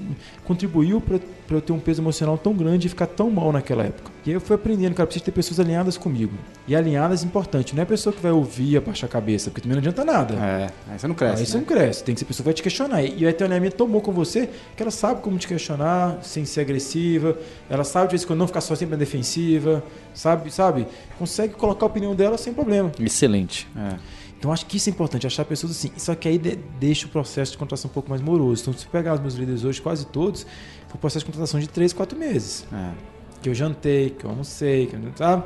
[0.45, 1.21] contribuiu para
[1.51, 4.11] eu ter um peso emocional tão grande e ficar tão mal naquela época.
[4.27, 6.33] E aí eu fui aprendendo, cara, preciso ter pessoas alinhadas comigo.
[6.67, 9.51] E alinhadas é importante, não é a pessoa que vai ouvir e abaixar a cabeça,
[9.51, 10.35] porque também não adianta nada.
[10.35, 11.41] É, aí você não cresce.
[11.41, 11.59] Aí você né?
[11.61, 13.03] não cresce, tem que ser a pessoa que vai te questionar.
[13.03, 17.39] E o alinhamento tomou com você que ela sabe como te questionar, sem ser agressiva,
[17.71, 20.87] ela sabe de vez em quando não ficar só sempre na defensiva, sabe, sabe?
[21.19, 22.93] Consegue colocar a opinião dela sem problema.
[23.01, 23.67] Excelente.
[23.77, 23.97] É.
[24.39, 25.91] Então acho que isso é importante, achar pessoas assim.
[25.97, 28.63] Só que aí de- deixa o processo de contratação um pouco mais moroso.
[28.63, 30.43] Então, se você pegar os meus líderes hoje, quase todos,
[30.87, 32.65] foi um processo de contratação de 3, 4 meses.
[32.73, 33.18] É.
[33.43, 35.45] Que eu jantei, que eu almocei, que eu, sabe?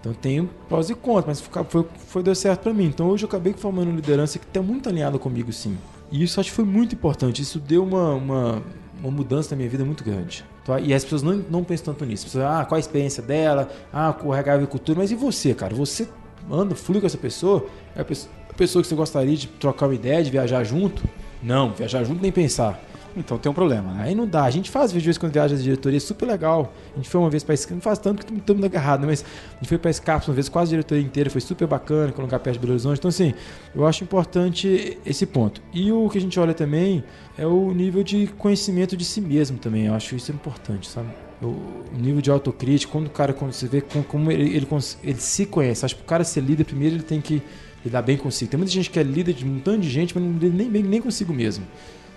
[0.00, 2.86] Então tem prós e contras, mas foi, foi deu certo pra mim.
[2.86, 5.76] Então hoje eu acabei formando liderança que está muito alinhada comigo, sim.
[6.10, 7.42] E isso acho que foi muito importante.
[7.42, 8.62] Isso deu uma, uma,
[9.00, 10.44] uma mudança na minha vida muito grande.
[10.64, 10.80] Tá?
[10.80, 12.26] E as pessoas não, não pensam tanto nisso.
[12.26, 13.70] As pessoas, ah, qual a experiência dela?
[13.92, 14.98] Ah, com a agricultura.
[14.98, 15.74] Mas e você, cara?
[15.74, 16.08] Você
[16.50, 17.66] anda, flui com essa pessoa?
[17.94, 21.02] É a pessoa que você gostaria de trocar uma ideia, de viajar junto?
[21.42, 22.82] Não, viajar junto nem pensar.
[23.16, 24.04] Então tem um problema, né?
[24.04, 24.44] Aí não dá.
[24.44, 26.72] A gente faz vídeos quando viaja de diretoria, super legal.
[26.94, 29.10] A gente foi uma vez pra Escapes, não faz tanto que estamos agarrados, né?
[29.10, 32.12] mas a gente foi pra Escapes uma vez, quase a diretoria inteira, foi super bacana,
[32.12, 32.98] com lugar perto de Belo Horizonte.
[32.98, 33.34] Então, assim,
[33.74, 35.60] eu acho importante esse ponto.
[35.72, 37.02] E o que a gente olha também
[37.36, 39.86] é o nível de conhecimento de si mesmo também.
[39.86, 41.08] Eu acho isso importante, sabe?
[41.42, 41.56] O
[41.96, 44.68] nível de autocrítica, quando o cara, quando você vê como, ele, ele,
[45.02, 45.84] ele se conhece.
[45.84, 47.42] Acho que o cara ser líder, primeiro ele tem que
[47.84, 48.50] lidar bem consigo.
[48.50, 50.82] Tem muita gente que é líder de um tanto de gente, mas não lida nem
[50.82, 51.64] nem consigo mesmo.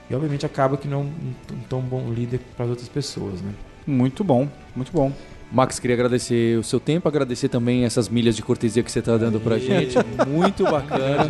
[0.09, 3.51] E obviamente acaba que não um tão bom líder para as outras pessoas, né?
[3.85, 5.11] Muito bom, muito bom.
[5.51, 9.15] Max, queria agradecer o seu tempo, agradecer também essas milhas de cortesia que você está
[9.17, 9.95] dando pra gente.
[10.27, 11.29] Muito bacana.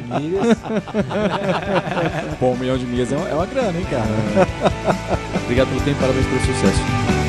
[2.40, 4.08] Pô, um milhão de milhas é uma, é uma grana, hein, cara?
[5.44, 7.23] Obrigado pelo tempo, parabéns pelo sucesso.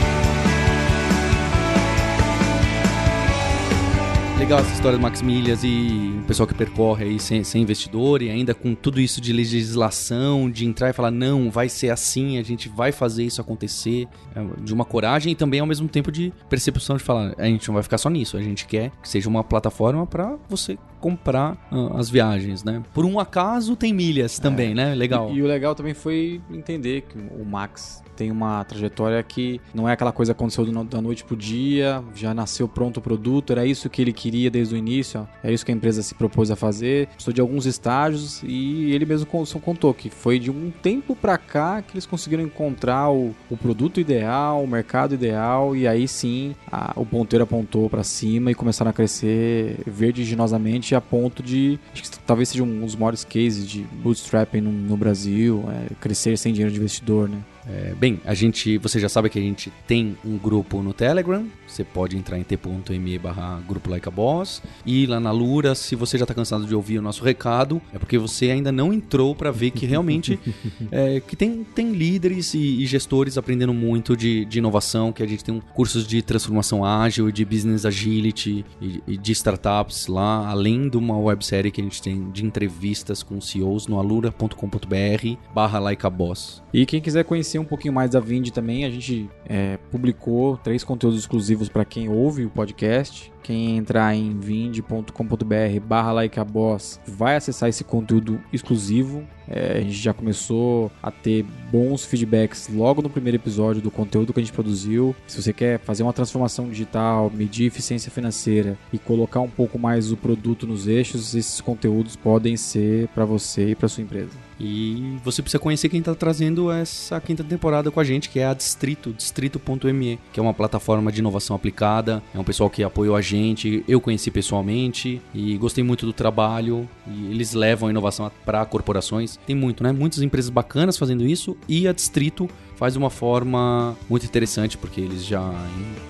[4.45, 8.21] Legal essa história do Max Milhas e o pessoal que percorre aí sem, sem investidor
[8.21, 12.37] e ainda com tudo isso de legislação, de entrar e falar, não, vai ser assim,
[12.37, 16.13] a gente vai fazer isso acontecer, é, de uma coragem e também ao mesmo tempo
[16.13, 19.09] de percepção de falar, a gente não vai ficar só nisso, a gente quer que
[19.09, 22.83] seja uma plataforma para você comprar ah, as viagens, né?
[22.93, 24.95] Por um acaso tem milhas também, né?
[24.95, 25.31] Legal.
[25.33, 29.89] E, e o legal também foi entender que o Max tem uma trajetória que não
[29.89, 33.67] é aquela coisa que aconteceu da noite pro dia, já nasceu pronto o produto, era
[33.67, 36.57] isso que ele queria desde o início, é isso que a empresa se propôs a
[36.57, 37.07] fazer.
[37.09, 41.83] Precisou de alguns estágios e ele mesmo contou que foi de um tempo pra cá
[41.83, 46.93] que eles conseguiram encontrar o, o produto ideal, o mercado ideal e aí sim a-
[46.97, 52.19] o ponteiro apontou pra cima e começaram a crescer vertiginosamente a ponto de acho que
[52.21, 56.73] talvez seja um dos maiores cases de bootstrapping no, no Brasil, é, crescer sem dinheiro
[56.73, 57.39] de investidor, né?
[57.69, 61.47] É, bem, a gente, você já sabe que a gente tem um grupo no Telegram.
[61.75, 64.63] Você pode entrar em t.me barra grupo Like a Boss.
[64.87, 67.99] E lá na Lura, se você já está cansado de ouvir o nosso recado, é
[67.99, 70.39] porque você ainda não entrou para ver que realmente
[70.93, 75.27] é, que tem, tem líderes e, e gestores aprendendo muito de, de inovação, que a
[75.27, 80.07] gente tem um cursos de transformação ágil e de business agility e, e de startups
[80.07, 85.37] lá, além de uma websérie que a gente tem de entrevistas com CEOs no alura.com.br
[85.53, 86.63] barra Like a Boss.
[86.73, 90.83] E quem quiser conhecer um pouquinho mais da Vind também, a gente é, publicou três
[90.85, 93.33] conteúdos exclusivos para quem ouve o podcast.
[93.43, 99.23] Quem entrar em vind.com.br barra likeaboss vai acessar esse conteúdo exclusivo.
[99.47, 104.33] É, a gente já começou a ter bons feedbacks logo no primeiro episódio do conteúdo
[104.33, 105.15] que a gente produziu.
[105.27, 110.11] Se você quer fazer uma transformação digital, medir eficiência financeira e colocar um pouco mais
[110.11, 114.44] o produto nos eixos, esses conteúdos podem ser para você e para sua empresa.
[114.59, 118.47] E você precisa conhecer quem está trazendo essa quinta temporada com a gente, que é
[118.47, 122.23] a Distrito, distrito.me, que é uma plataforma de inovação aplicada.
[122.35, 126.89] É um pessoal que apoiou a gente, eu conheci pessoalmente e gostei muito do trabalho.
[127.07, 129.39] E eles levam a inovação para corporações.
[129.47, 129.93] Tem muito, né?
[129.93, 135.01] Muitas empresas bacanas fazendo isso e a Distrito faz de uma forma muito interessante, porque
[135.01, 135.53] eles já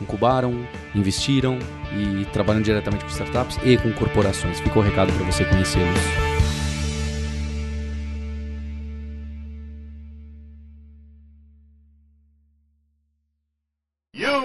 [0.01, 1.59] incubaram, investiram
[1.93, 4.61] e trabalham diretamente com startups e com corporações.
[4.61, 6.34] Ficou o recado para você conhecê-los.